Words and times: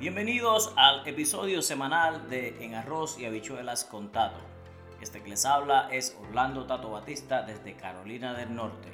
Bienvenidos 0.00 0.72
al 0.76 1.06
episodio 1.06 1.60
semanal 1.60 2.30
de 2.30 2.64
En 2.64 2.74
Arroz 2.74 3.18
y 3.18 3.26
Habichuelas 3.26 3.84
con 3.84 4.10
Tato. 4.10 4.40
Este 5.02 5.22
que 5.22 5.28
les 5.28 5.44
habla 5.44 5.90
es 5.92 6.16
Orlando 6.22 6.64
Tato 6.64 6.90
Batista 6.90 7.42
desde 7.42 7.76
Carolina 7.76 8.32
del 8.32 8.54
Norte. 8.54 8.88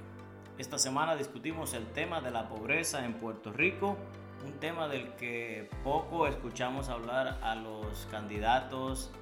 Esta 0.59 0.81
semana 0.81 1.15
discutimos 1.15 1.75
el 1.75 1.87
tema 1.93 2.21
de 2.21 2.33
la 2.33 2.49
pobreza 2.49 3.05
en 3.05 3.15
Puerto 3.15 3.53
Rico, 3.53 3.97
un 4.45 4.55
tema 4.55 4.89
del 4.89 5.13
que 5.13 5.71
poco 5.85 6.27
escuchamos 6.27 6.89
hablar 6.89 7.39
a 7.41 7.55
los 7.55 8.09
candidatos 8.11 9.13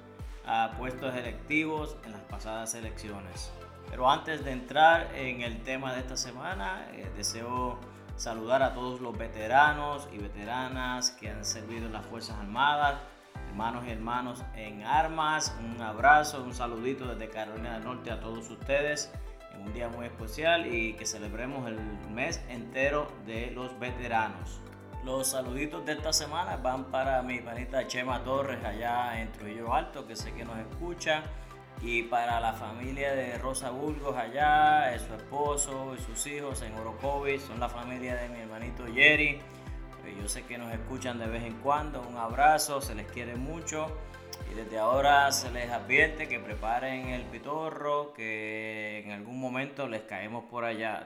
a 0.43 0.71
puestos 0.79 1.13
electivos 1.13 1.97
en 2.03 2.13
las 2.13 2.21
pasadas 2.21 2.73
elecciones. 2.73 3.51
Pero 3.91 4.09
antes 4.09 4.43
de 4.43 4.53
entrar 4.53 5.13
en 5.13 5.43
el 5.43 5.61
tema 5.61 5.93
de 5.93 5.99
esta 5.99 6.17
semana, 6.17 6.87
eh, 6.93 7.07
deseo 7.15 7.77
saludar 8.15 8.63
a 8.63 8.73
todos 8.73 9.01
los 9.01 9.17
veteranos 9.17 10.07
y 10.13 10.17
veteranas 10.17 11.11
que 11.11 11.29
han 11.29 11.43
servido 11.43 11.87
en 11.87 11.93
las 11.93 12.05
Fuerzas 12.05 12.37
Armadas, 12.37 12.95
hermanos 13.49 13.85
y 13.87 13.91
hermanos 13.91 14.43
en 14.55 14.83
armas. 14.83 15.55
Un 15.59 15.81
abrazo, 15.81 16.43
un 16.43 16.53
saludito 16.53 17.05
desde 17.07 17.29
Carolina 17.29 17.73
del 17.73 17.83
Norte 17.83 18.11
a 18.11 18.19
todos 18.19 18.49
ustedes 18.49 19.11
en 19.53 19.61
un 19.61 19.73
día 19.73 19.89
muy 19.89 20.05
especial 20.05 20.73
y 20.73 20.93
que 20.93 21.05
celebremos 21.05 21.67
el 21.67 21.79
mes 22.09 22.43
entero 22.49 23.11
de 23.25 23.51
los 23.51 23.77
veteranos. 23.79 24.61
Los 25.03 25.27
saluditos 25.27 25.85
de 25.85 25.93
esta 25.93 26.11
semana 26.11 26.57
van 26.57 26.85
para 26.85 27.21
mi 27.21 27.39
panita 27.39 27.85
Chema 27.85 28.23
Torres 28.23 28.63
allá 28.63 29.21
en 29.21 29.31
Trujillo 29.31 29.73
Alto, 29.73 30.07
que 30.07 30.15
sé 30.15 30.33
que 30.33 30.43
nos 30.43 30.57
escucha 30.57 31.23
y 31.85 32.01
para 32.01 32.39
la 32.39 32.53
familia 32.53 33.13
de 33.13 33.37
Rosa 33.37 33.69
Burgos 33.69 34.17
allá, 34.17 34.91
su 34.97 35.13
esposo 35.13 35.95
y 35.95 36.01
sus 36.01 36.25
hijos 36.25 36.63
en 36.63 36.73
Orocovis, 36.73 37.43
son 37.43 37.59
la 37.59 37.69
familia 37.69 38.15
de 38.15 38.27
mi 38.29 38.39
hermanito 38.39 38.85
Jerry. 38.91 39.39
Yo 40.19 40.27
sé 40.27 40.43
que 40.45 40.57
nos 40.57 40.73
escuchan 40.73 41.19
de 41.19 41.27
vez 41.27 41.43
en 41.43 41.53
cuando, 41.61 42.01
un 42.01 42.17
abrazo, 42.17 42.81
se 42.81 42.95
les 42.95 43.05
quiere 43.11 43.35
mucho 43.35 43.85
y 44.51 44.55
desde 44.55 44.79
ahora 44.79 45.31
se 45.31 45.51
les 45.51 45.69
advierte 45.69 46.27
que 46.27 46.39
preparen 46.39 47.09
el 47.09 47.21
pitorro, 47.25 48.13
que 48.13 49.03
en 49.05 49.11
algún 49.11 49.39
momento 49.39 49.87
les 49.87 50.01
caemos 50.01 50.45
por 50.45 50.65
allá 50.65 51.05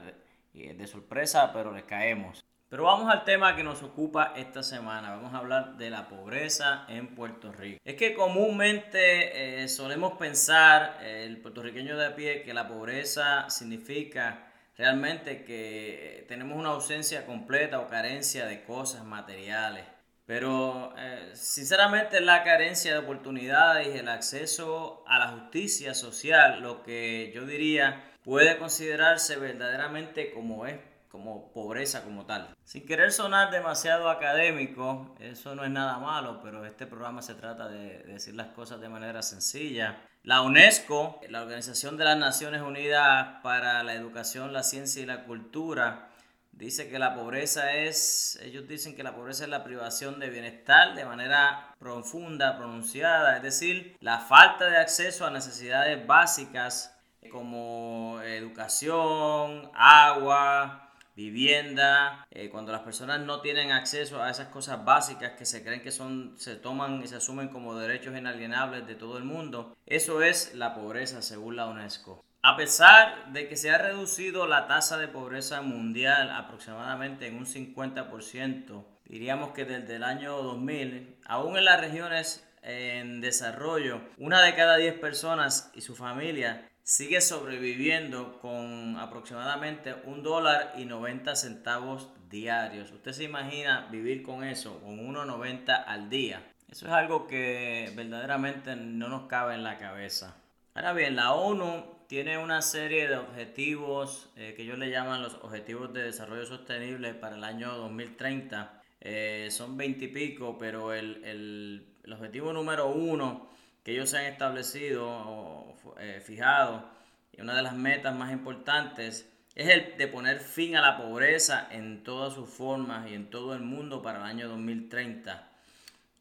de 0.54 0.86
sorpresa, 0.86 1.52
pero 1.52 1.72
les 1.72 1.84
caemos. 1.84 2.42
Pero 2.70 2.84
vamos 2.84 3.12
al 3.12 3.24
tema 3.24 3.56
que 3.56 3.64
nos 3.64 3.82
ocupa 3.82 4.32
esta 4.36 4.62
semana. 4.62 5.10
Vamos 5.10 5.34
a 5.34 5.38
hablar 5.38 5.76
de 5.76 5.90
la 5.90 6.06
pobreza 6.06 6.84
en 6.86 7.16
Puerto 7.16 7.50
Rico. 7.50 7.80
Es 7.84 7.96
que 7.96 8.14
comúnmente 8.14 9.64
eh, 9.64 9.66
solemos 9.66 10.12
pensar, 10.12 10.98
eh, 11.02 11.24
el 11.26 11.38
puertorriqueño 11.38 11.96
de 11.96 12.06
a 12.06 12.14
pie, 12.14 12.44
que 12.44 12.54
la 12.54 12.68
pobreza 12.68 13.50
significa 13.50 14.52
realmente 14.78 15.42
que 15.42 16.24
tenemos 16.28 16.56
una 16.56 16.68
ausencia 16.68 17.26
completa 17.26 17.80
o 17.80 17.88
carencia 17.88 18.46
de 18.46 18.62
cosas 18.62 19.04
materiales. 19.04 19.84
Pero 20.24 20.94
eh, 20.96 21.32
sinceramente 21.34 22.20
la 22.20 22.44
carencia 22.44 22.92
de 22.92 22.98
oportunidades 22.98 23.88
y 23.88 23.98
el 23.98 24.08
acceso 24.08 25.02
a 25.08 25.18
la 25.18 25.26
justicia 25.26 25.92
social 25.92 26.60
lo 26.62 26.84
que 26.84 27.32
yo 27.34 27.46
diría 27.46 28.12
puede 28.22 28.58
considerarse 28.58 29.34
verdaderamente 29.38 30.30
como 30.30 30.66
es 30.66 30.76
como 31.10 31.52
pobreza 31.52 32.04
como 32.04 32.24
tal. 32.24 32.54
Sin 32.64 32.86
querer 32.86 33.10
sonar 33.12 33.50
demasiado 33.50 34.08
académico, 34.08 35.14
eso 35.18 35.54
no 35.56 35.64
es 35.64 35.70
nada 35.70 35.98
malo, 35.98 36.40
pero 36.42 36.64
este 36.64 36.86
programa 36.86 37.20
se 37.20 37.34
trata 37.34 37.68
de, 37.68 38.04
decir 38.04 38.34
las 38.34 38.48
cosas 38.48 38.80
de 38.80 38.88
manera 38.88 39.22
sencilla. 39.22 40.00
La 40.22 40.42
UNESCO, 40.42 41.20
la 41.28 41.42
Organización 41.42 41.96
de 41.96 42.04
las 42.04 42.16
Naciones 42.16 42.62
Unidas 42.62 43.40
para 43.42 43.82
la 43.82 43.94
Educación, 43.94 44.52
la 44.52 44.62
Ciencia 44.62 45.02
y 45.02 45.06
la 45.06 45.24
Cultura, 45.24 46.10
dice 46.52 46.88
que 46.88 46.98
la 47.00 47.14
pobreza 47.14 47.74
es, 47.74 48.38
ellos 48.42 48.68
dicen 48.68 48.94
que 48.94 49.02
la 49.02 49.16
pobreza 49.16 49.44
es 49.44 49.50
la 49.50 49.64
privación 49.64 50.20
de 50.20 50.30
bienestar 50.30 50.94
de 50.94 51.04
manera 51.04 51.74
profunda, 51.80 52.56
pronunciada, 52.56 53.36
es 53.36 53.42
decir, 53.42 53.96
la 54.00 54.18
falta 54.18 54.66
de 54.66 54.76
acceso 54.76 55.26
a 55.26 55.30
necesidades 55.30 56.06
básicas 56.06 56.96
como 57.30 58.20
educación, 58.22 59.70
agua, 59.74 60.89
vivienda, 61.20 62.26
eh, 62.30 62.48
cuando 62.48 62.72
las 62.72 62.80
personas 62.80 63.20
no 63.20 63.40
tienen 63.40 63.72
acceso 63.72 64.22
a 64.22 64.30
esas 64.30 64.48
cosas 64.48 64.84
básicas 64.84 65.32
que 65.32 65.44
se 65.44 65.62
creen 65.62 65.82
que 65.82 65.90
son, 65.90 66.34
se 66.38 66.56
toman 66.56 67.02
y 67.02 67.08
se 67.08 67.16
asumen 67.16 67.48
como 67.48 67.76
derechos 67.76 68.16
inalienables 68.16 68.86
de 68.86 68.94
todo 68.94 69.18
el 69.18 69.24
mundo, 69.24 69.76
eso 69.86 70.22
es 70.22 70.54
la 70.54 70.74
pobreza 70.74 71.20
según 71.20 71.56
la 71.56 71.66
UNESCO. 71.66 72.24
A 72.42 72.56
pesar 72.56 73.32
de 73.32 73.48
que 73.48 73.56
se 73.56 73.70
ha 73.70 73.76
reducido 73.76 74.46
la 74.46 74.66
tasa 74.66 74.96
de 74.96 75.08
pobreza 75.08 75.60
mundial 75.60 76.30
aproximadamente 76.30 77.26
en 77.26 77.36
un 77.36 77.44
50%, 77.44 78.84
diríamos 79.04 79.50
que 79.52 79.66
desde 79.66 79.96
el 79.96 80.04
año 80.04 80.40
2000, 80.42 81.16
aún 81.26 81.58
en 81.58 81.66
las 81.66 81.80
regiones 81.80 82.46
en 82.62 83.20
desarrollo, 83.20 84.00
una 84.18 84.42
de 84.42 84.54
cada 84.54 84.76
10 84.76 84.98
personas 84.98 85.70
y 85.74 85.82
su 85.82 85.96
familia 85.96 86.69
sigue 86.90 87.20
sobreviviendo 87.20 88.40
con 88.40 88.96
aproximadamente 88.96 89.94
un 90.06 90.24
dólar 90.24 90.74
y 90.76 90.86
90 90.86 91.36
centavos 91.36 92.08
diarios. 92.28 92.90
Usted 92.90 93.12
se 93.12 93.22
imagina 93.22 93.86
vivir 93.92 94.24
con 94.24 94.42
eso, 94.42 94.80
con 94.80 94.98
1,90 94.98 95.84
al 95.86 96.10
día. 96.10 96.42
Eso 96.68 96.86
es 96.86 96.92
algo 96.92 97.28
que 97.28 97.92
verdaderamente 97.94 98.74
no 98.74 99.08
nos 99.08 99.28
cabe 99.28 99.54
en 99.54 99.62
la 99.62 99.78
cabeza. 99.78 100.36
Ahora 100.74 100.92
bien, 100.92 101.14
la 101.14 101.32
ONU 101.32 101.84
tiene 102.08 102.38
una 102.38 102.60
serie 102.60 103.06
de 103.06 103.18
objetivos 103.18 104.28
eh, 104.34 104.54
que 104.56 104.62
ellos 104.62 104.78
le 104.78 104.90
llaman 104.90 105.22
los 105.22 105.34
Objetivos 105.34 105.92
de 105.92 106.02
Desarrollo 106.02 106.44
Sostenible 106.44 107.14
para 107.14 107.36
el 107.36 107.44
año 107.44 107.72
2030. 107.72 108.82
Eh, 109.00 109.46
son 109.52 109.76
20 109.76 110.06
y 110.06 110.08
pico, 110.08 110.58
pero 110.58 110.92
el, 110.92 111.22
el, 111.22 111.86
el 112.02 112.12
objetivo 112.12 112.52
número 112.52 112.88
uno 112.88 113.48
que 113.84 113.92
ellos 113.92 114.10
se 114.10 114.18
han 114.18 114.26
establecido 114.26 115.08
o 115.08 115.76
eh, 115.98 116.20
fijado, 116.24 116.84
y 117.32 117.40
una 117.40 117.54
de 117.54 117.62
las 117.62 117.74
metas 117.74 118.14
más 118.14 118.32
importantes 118.32 119.28
es 119.54 119.68
el 119.68 119.96
de 119.96 120.06
poner 120.06 120.38
fin 120.38 120.76
a 120.76 120.80
la 120.80 120.96
pobreza 120.96 121.68
en 121.70 122.04
todas 122.04 122.34
sus 122.34 122.48
formas 122.48 123.10
y 123.10 123.14
en 123.14 123.30
todo 123.30 123.54
el 123.54 123.62
mundo 123.62 124.02
para 124.02 124.18
el 124.18 124.24
año 124.24 124.48
2030. 124.48 125.48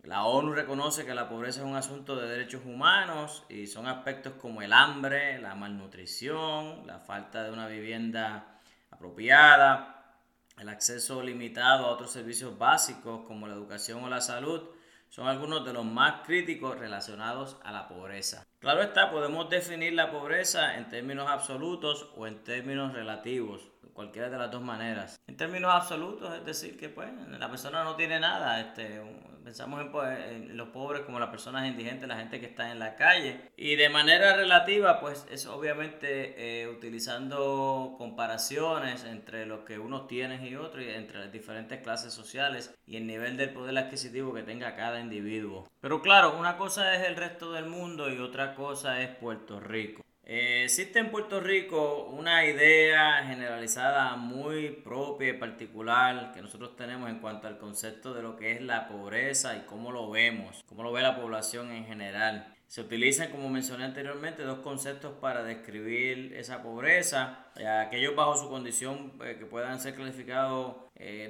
La 0.03 0.23
ONU 0.23 0.53
reconoce 0.53 1.05
que 1.05 1.13
la 1.13 1.27
pobreza 1.27 1.59
es 1.59 1.65
un 1.65 1.75
asunto 1.75 2.15
de 2.15 2.27
derechos 2.27 2.61
humanos 2.65 3.43
y 3.49 3.67
son 3.67 3.85
aspectos 3.85 4.33
como 4.41 4.61
el 4.61 4.71
hambre, 4.71 5.39
la 5.39 5.55
malnutrición, 5.55 6.87
la 6.87 6.99
falta 6.99 7.43
de 7.43 7.51
una 7.51 7.67
vivienda 7.67 8.59
apropiada, 8.91 10.15
el 10.57 10.69
acceso 10.69 11.21
limitado 11.21 11.85
a 11.85 11.91
otros 11.91 12.11
servicios 12.11 12.57
básicos 12.57 13.25
como 13.27 13.47
la 13.47 13.53
educación 13.53 14.03
o 14.03 14.09
la 14.09 14.21
salud, 14.21 14.69
son 15.09 15.27
algunos 15.27 15.65
de 15.65 15.73
los 15.73 15.85
más 15.85 16.25
críticos 16.25 16.77
relacionados 16.77 17.57
a 17.63 17.71
la 17.71 17.87
pobreza. 17.87 18.45
Claro 18.59 18.81
está, 18.81 19.09
podemos 19.09 19.49
definir 19.49 19.93
la 19.93 20.11
pobreza 20.11 20.75
en 20.75 20.89
términos 20.89 21.29
absolutos 21.29 22.09
o 22.17 22.27
en 22.27 22.43
términos 22.43 22.91
relativos, 22.91 23.69
cualquiera 23.93 24.29
de 24.29 24.37
las 24.37 24.51
dos 24.51 24.61
maneras. 24.61 25.17
En 25.27 25.37
términos 25.37 25.71
absolutos, 25.73 26.35
es 26.35 26.45
decir, 26.45 26.77
que 26.77 26.89
pues 26.89 27.09
la 27.29 27.49
persona 27.49 27.85
no 27.85 27.95
tiene 27.95 28.19
nada, 28.19 28.59
este, 28.59 29.01
Pensamos 29.43 29.83
pues, 29.91 30.19
en, 30.29 30.57
los 30.57 30.69
pobres 30.69 31.01
como 31.01 31.19
las 31.19 31.29
personas 31.29 31.67
indigentes, 31.67 32.07
la 32.07 32.17
gente 32.17 32.39
que 32.39 32.45
está 32.45 32.71
en 32.71 32.79
la 32.79 32.95
calle. 32.95 33.41
Y 33.57 33.75
de 33.77 33.89
manera 33.89 34.35
relativa, 34.35 34.99
pues 34.99 35.25
es 35.31 35.47
obviamente 35.47 36.61
eh, 36.61 36.67
utilizando 36.67 37.95
comparaciones 37.97 39.05
entre 39.05 39.45
lo 39.45 39.65
que 39.65 39.79
unos 39.79 40.07
tienen 40.07 40.45
y 40.45 40.55
otros, 40.55 40.83
y 40.83 40.89
entre 40.89 41.19
las 41.19 41.31
diferentes 41.31 41.81
clases 41.81 42.13
sociales 42.13 42.75
y 42.85 42.97
el 42.97 43.07
nivel 43.07 43.37
del 43.37 43.51
poder 43.51 43.77
adquisitivo 43.77 44.33
que 44.33 44.43
tenga 44.43 44.75
cada 44.75 44.99
individuo. 44.99 45.67
Pero 45.81 46.01
claro, 46.01 46.37
una 46.37 46.57
cosa 46.57 46.93
es 46.95 47.07
el 47.07 47.15
resto 47.15 47.53
del 47.53 47.65
mundo 47.65 48.09
y 48.11 48.19
otra 48.19 48.48
cosa 48.55 49.01
es 49.01 49.09
Puerto 49.09 49.59
Rico. 49.59 50.03
Eh, 50.31 50.65
existe 50.65 50.99
en 50.99 51.09
Puerto 51.09 51.39
Rico 51.39 52.03
una 52.03 52.45
idea 52.45 53.25
generalizada 53.25 54.15
muy 54.15 54.69
propia 54.69 55.29
y 55.29 55.33
particular 55.33 56.31
que 56.33 56.41
nosotros 56.43 56.75
tenemos 56.75 57.09
en 57.09 57.17
cuanto 57.17 57.47
al 57.47 57.57
concepto 57.57 58.13
de 58.13 58.21
lo 58.21 58.35
que 58.35 58.51
es 58.51 58.61
la 58.61 58.87
pobreza 58.87 59.57
y 59.57 59.61
cómo 59.61 59.91
lo 59.91 60.07
vemos, 60.11 60.63
cómo 60.67 60.83
lo 60.83 60.91
ve 60.91 61.01
la 61.01 61.19
población 61.19 61.71
en 61.71 61.85
general. 61.85 62.53
Se 62.67 62.81
utilizan, 62.81 63.31
como 63.31 63.49
mencioné 63.49 63.85
anteriormente, 63.85 64.43
dos 64.43 64.59
conceptos 64.59 65.13
para 65.19 65.43
describir 65.43 66.35
esa 66.35 66.61
pobreza. 66.61 67.47
Eh, 67.57 67.67
aquellos 67.67 68.15
bajo 68.15 68.37
su 68.37 68.49
condición 68.49 69.13
eh, 69.23 69.37
que 69.39 69.47
puedan 69.47 69.79
ser 69.79 69.95
clasificados 69.95 70.75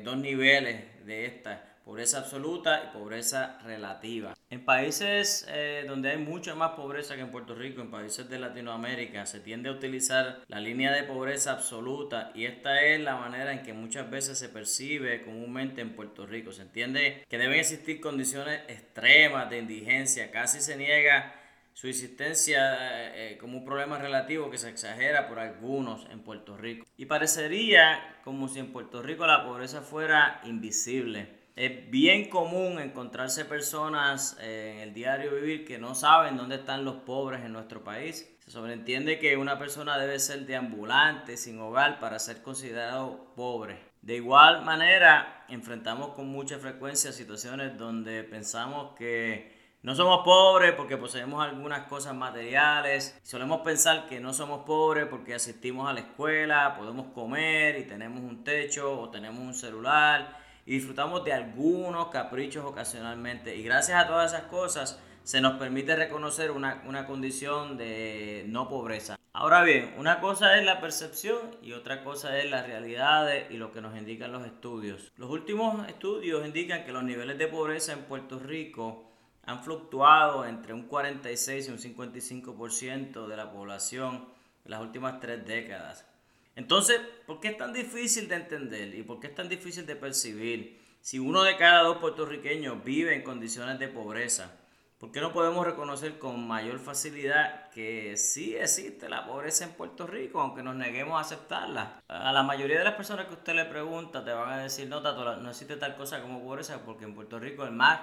dos 0.04 0.18
niveles 0.18 1.06
de 1.06 1.26
esta 1.26 1.69
pobreza 1.84 2.20
absoluta 2.20 2.84
y 2.86 2.98
pobreza 2.98 3.58
relativa. 3.64 4.34
En 4.50 4.66
países 4.66 5.46
eh, 5.50 5.86
donde 5.88 6.10
hay 6.10 6.18
mucha 6.18 6.56
más 6.56 6.72
pobreza 6.72 7.16
que 7.16 7.22
en 7.22 7.32
Puerto 7.32 7.56
Rico, 7.56 7.82
en 7.82 7.92
países 7.92 8.30
de 8.30 8.40
Latinoamérica, 8.40 9.26
se 9.26 9.40
tiende 9.40 9.70
a 9.70 9.74
utilizar 9.74 10.42
la 10.48 10.60
línea 10.60 10.92
de 10.92 11.04
pobreza 11.04 11.52
absoluta 11.52 12.32
y 12.34 12.46
esta 12.46 12.82
es 12.82 13.00
la 13.00 13.16
manera 13.16 13.52
en 13.52 13.64
que 13.64 13.74
muchas 13.74 14.10
veces 14.10 14.40
se 14.40 14.50
percibe 14.50 15.24
comúnmente 15.24 15.82
en 15.82 15.96
Puerto 15.96 16.26
Rico. 16.26 16.52
Se 16.52 16.64
entiende 16.64 17.26
que 17.30 17.38
deben 17.38 17.60
existir 17.60 18.02
condiciones 18.02 18.62
extremas 18.68 19.50
de 19.50 19.60
indigencia, 19.60 20.32
casi 20.32 20.62
se 20.62 20.78
niega 20.78 21.36
su 21.74 21.88
existencia 21.88 22.74
eh, 22.76 23.34
eh, 23.34 23.38
como 23.38 23.58
un 23.58 23.66
problema 23.66 23.98
relativo 23.98 24.52
que 24.52 24.58
se 24.58 24.70
exagera 24.70 25.30
por 25.30 25.40
algunos 25.40 26.06
en 26.12 26.20
Puerto 26.22 26.58
Rico. 26.58 26.86
Y 26.98 27.06
parecería 27.06 28.20
como 28.24 28.50
si 28.50 28.60
en 28.60 28.74
Puerto 28.74 29.02
Rico 29.02 29.26
la 29.26 29.46
pobreza 29.46 29.82
fuera 29.82 30.42
invisible 30.44 31.39
Es 31.60 31.92
bien 31.92 32.30
común 32.30 32.80
encontrarse 32.80 33.44
personas 33.44 34.38
eh, 34.40 34.76
en 34.76 34.80
el 34.80 34.94
diario 34.94 35.36
vivir 35.36 35.66
que 35.66 35.78
no 35.78 35.94
saben 35.94 36.38
dónde 36.38 36.56
están 36.56 36.86
los 36.86 36.96
pobres 37.02 37.44
en 37.44 37.52
nuestro 37.52 37.84
país. 37.84 38.34
Se 38.46 38.52
sobreentiende 38.52 39.20
que 39.20 39.36
una 39.36 39.60
persona 39.60 39.98
debe 39.98 40.20
ser 40.20 40.46
deambulante, 40.46 41.36
sin 41.36 41.60
hogar, 41.60 42.00
para 42.00 42.18
ser 42.18 42.42
considerado 42.42 43.34
pobre. 43.36 43.78
De 44.02 44.16
igual 44.16 44.64
manera, 44.64 45.44
enfrentamos 45.50 46.12
con 46.12 46.30
mucha 46.30 46.60
frecuencia 46.60 47.12
situaciones 47.12 47.78
donde 47.78 48.24
pensamos 48.24 48.96
que 48.98 49.76
no 49.82 49.96
somos 49.96 50.24
pobres 50.24 50.72
porque 50.78 50.96
poseemos 50.96 51.44
algunas 51.44 51.88
cosas 51.88 52.16
materiales. 52.16 53.20
Solemos 53.22 53.64
pensar 53.64 54.08
que 54.08 54.22
no 54.22 54.34
somos 54.34 54.64
pobres 54.66 55.08
porque 55.08 55.34
asistimos 55.34 55.90
a 55.90 55.94
la 55.94 56.00
escuela, 56.00 56.78
podemos 56.78 57.08
comer 57.08 57.80
y 57.80 57.84
tenemos 57.84 58.22
un 58.22 58.46
techo 58.46 59.02
o 59.02 59.10
tenemos 59.10 59.42
un 59.42 59.54
celular 59.54 60.48
disfrutamos 60.76 61.24
de 61.26 61.34
algunos 61.34 62.10
caprichos 62.10 62.64
ocasionalmente. 62.66 63.56
Y 63.56 63.64
gracias 63.64 64.04
a 64.04 64.08
todas 64.08 64.34
esas 64.34 64.48
cosas 64.48 65.00
se 65.24 65.42
nos 65.42 65.58
permite 65.58 65.96
reconocer 65.96 66.52
una, 66.52 66.84
una 66.88 67.06
condición 67.06 67.78
de 67.78 68.46
no 68.48 68.70
pobreza. 68.70 69.16
Ahora 69.34 69.64
bien, 69.64 69.94
una 69.98 70.20
cosa 70.20 70.58
es 70.58 70.66
la 70.66 70.82
percepción 70.82 71.40
y 71.62 71.74
otra 71.74 72.04
cosa 72.04 72.38
es 72.40 72.50
las 72.50 72.66
realidades 72.66 73.50
y 73.52 73.58
lo 73.58 73.72
que 73.72 73.82
nos 73.82 73.98
indican 73.98 74.32
los 74.32 74.46
estudios. 74.46 75.12
Los 75.18 75.30
últimos 75.30 75.88
estudios 75.88 76.46
indican 76.46 76.84
que 76.84 76.92
los 76.92 77.04
niveles 77.04 77.38
de 77.38 77.48
pobreza 77.48 77.94
en 77.94 78.04
Puerto 78.04 78.40
Rico 78.40 79.12
han 79.46 79.64
fluctuado 79.64 80.46
entre 80.46 80.74
un 80.74 80.84
46 80.84 81.68
y 81.68 81.72
un 81.72 81.78
55% 81.78 83.28
de 83.28 83.38
la 83.38 83.52
población 83.52 84.28
en 84.66 84.72
las 84.72 84.82
últimas 84.82 85.20
tres 85.20 85.46
décadas. 85.46 86.09
Entonces, 86.56 87.00
¿por 87.26 87.40
qué 87.40 87.50
es 87.50 87.58
tan 87.58 87.74
difícil 87.74 88.28
de 88.28 88.36
entender 88.36 88.94
y 88.96 89.04
por 89.04 89.20
qué 89.20 89.28
es 89.28 89.36
tan 89.36 89.50
difícil 89.50 89.86
de 89.86 89.96
percibir? 89.96 90.80
Si 91.02 91.18
uno 91.18 91.44
de 91.44 91.56
cada 91.56 91.84
dos 91.84 91.98
puertorriqueños 91.98 92.84
vive 92.84 93.16
en 93.16 93.24
condiciones 93.24 93.80
de 93.80 93.88
pobreza, 93.88 94.52
¿por 95.00 95.12
qué 95.12 95.22
no 95.22 95.32
podemos 95.32 95.66
reconocer 95.66 96.20
con 96.20 96.46
mayor 96.46 96.80
facilidad 96.80 97.70
que 97.70 98.18
sí 98.18 98.56
existe 98.56 99.08
la 99.08 99.26
pobreza 99.26 99.64
en 99.64 99.72
Puerto 99.72 100.06
Rico, 100.06 100.42
aunque 100.42 100.62
nos 100.62 100.76
neguemos 100.76 101.18
a 101.18 101.22
aceptarla? 101.22 102.02
A 102.10 102.34
la 102.34 102.44
mayoría 102.44 102.80
de 102.80 102.84
las 102.84 102.96
personas 102.96 103.28
que 103.28 103.36
usted 103.36 103.56
le 103.56 103.66
pregunta 103.66 104.26
te 104.26 104.34
van 104.34 104.50
a 104.50 104.64
decir, 104.64 104.90
no, 104.90 105.02
Tato, 105.02 105.38
no 105.38 105.50
existe 105.50 105.78
tal 105.78 105.96
cosa 105.96 106.22
como 106.22 106.44
pobreza 106.44 106.84
porque 106.84 107.06
en 107.06 107.16
Puerto 107.16 107.40
Rico 107.40 107.64
el 107.64 107.72
más 107.72 108.02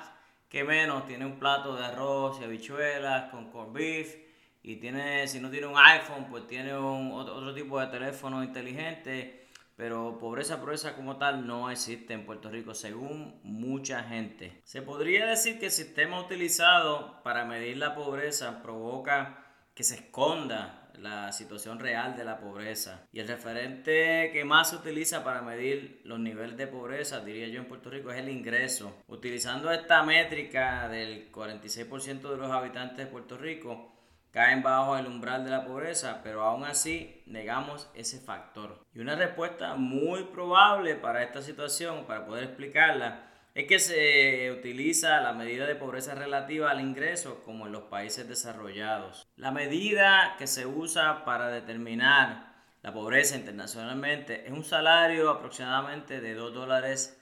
que 0.48 0.64
menos 0.64 1.06
tiene 1.06 1.26
un 1.26 1.38
plato 1.38 1.76
de 1.76 1.84
arroz 1.84 2.40
y 2.40 2.44
habichuelas 2.44 3.30
con 3.30 3.50
corned 3.50 3.74
beef 3.74 4.25
y 4.66 4.76
tiene, 4.76 5.28
si 5.28 5.38
no 5.38 5.48
tiene 5.48 5.68
un 5.68 5.78
iPhone, 5.78 6.26
pues 6.28 6.48
tiene 6.48 6.76
un, 6.76 7.12
otro, 7.12 7.54
tipo 7.54 7.78
de 7.78 7.86
teléfono 7.86 8.42
inteligente. 8.42 9.46
Pero 9.76 10.18
pobreza, 10.18 10.58
pobreza 10.58 10.96
como 10.96 11.18
tal 11.18 11.46
no 11.46 11.70
existe 11.70 12.14
en 12.14 12.26
Puerto 12.26 12.50
Rico, 12.50 12.74
según 12.74 13.38
mucha 13.44 14.02
gente. 14.02 14.60
Se 14.64 14.82
podría 14.82 15.26
decir 15.26 15.60
que 15.60 15.66
el 15.66 15.70
sistema 15.70 16.18
utilizado 16.20 17.22
para 17.22 17.44
medir 17.44 17.76
la 17.76 17.94
pobreza 17.94 18.60
provoca 18.60 19.44
que 19.72 19.84
se 19.84 19.94
esconda 19.94 20.90
la 20.98 21.30
situación 21.30 21.78
real 21.78 22.16
de 22.16 22.24
la 22.24 22.40
pobreza. 22.40 23.06
Y 23.12 23.20
el 23.20 23.28
referente 23.28 24.30
que 24.32 24.44
más 24.44 24.70
se 24.70 24.76
utiliza 24.76 25.22
para 25.22 25.42
medir 25.42 26.00
los 26.02 26.18
niveles 26.18 26.56
de 26.56 26.66
pobreza, 26.66 27.20
diría 27.20 27.46
yo 27.46 27.60
en 27.60 27.68
Puerto 27.68 27.88
Rico, 27.88 28.10
es 28.10 28.18
el 28.18 28.30
ingreso. 28.30 29.04
Utilizando 29.06 29.70
esta 29.70 30.02
métrica 30.02 30.88
del 30.88 31.30
46% 31.30 32.30
de 32.30 32.36
los 32.36 32.50
habitantes 32.50 32.96
de 32.96 33.06
Puerto 33.06 33.36
Rico, 33.38 33.92
caen 34.36 34.62
bajo 34.62 34.98
el 34.98 35.06
umbral 35.06 35.44
de 35.44 35.50
la 35.50 35.64
pobreza, 35.64 36.20
pero 36.22 36.42
aún 36.42 36.62
así 36.64 37.22
negamos 37.24 37.90
ese 37.94 38.20
factor. 38.20 38.84
Y 38.92 38.98
una 38.98 39.16
respuesta 39.16 39.76
muy 39.76 40.24
probable 40.24 40.94
para 40.94 41.22
esta 41.22 41.40
situación, 41.40 42.04
para 42.04 42.26
poder 42.26 42.44
explicarla, 42.44 43.30
es 43.54 43.66
que 43.66 43.78
se 43.78 44.52
utiliza 44.52 45.22
la 45.22 45.32
medida 45.32 45.64
de 45.64 45.74
pobreza 45.74 46.14
relativa 46.14 46.70
al 46.70 46.82
ingreso 46.82 47.42
como 47.46 47.64
en 47.64 47.72
los 47.72 47.84
países 47.84 48.28
desarrollados. 48.28 49.26
La 49.36 49.52
medida 49.52 50.34
que 50.36 50.46
se 50.46 50.66
usa 50.66 51.24
para 51.24 51.48
determinar 51.48 52.56
la 52.82 52.92
pobreza 52.92 53.36
internacionalmente 53.36 54.46
es 54.46 54.52
un 54.52 54.64
salario 54.64 55.30
aproximadamente 55.30 56.20
de 56.20 56.34
2 56.34 56.52
dólares 56.52 57.18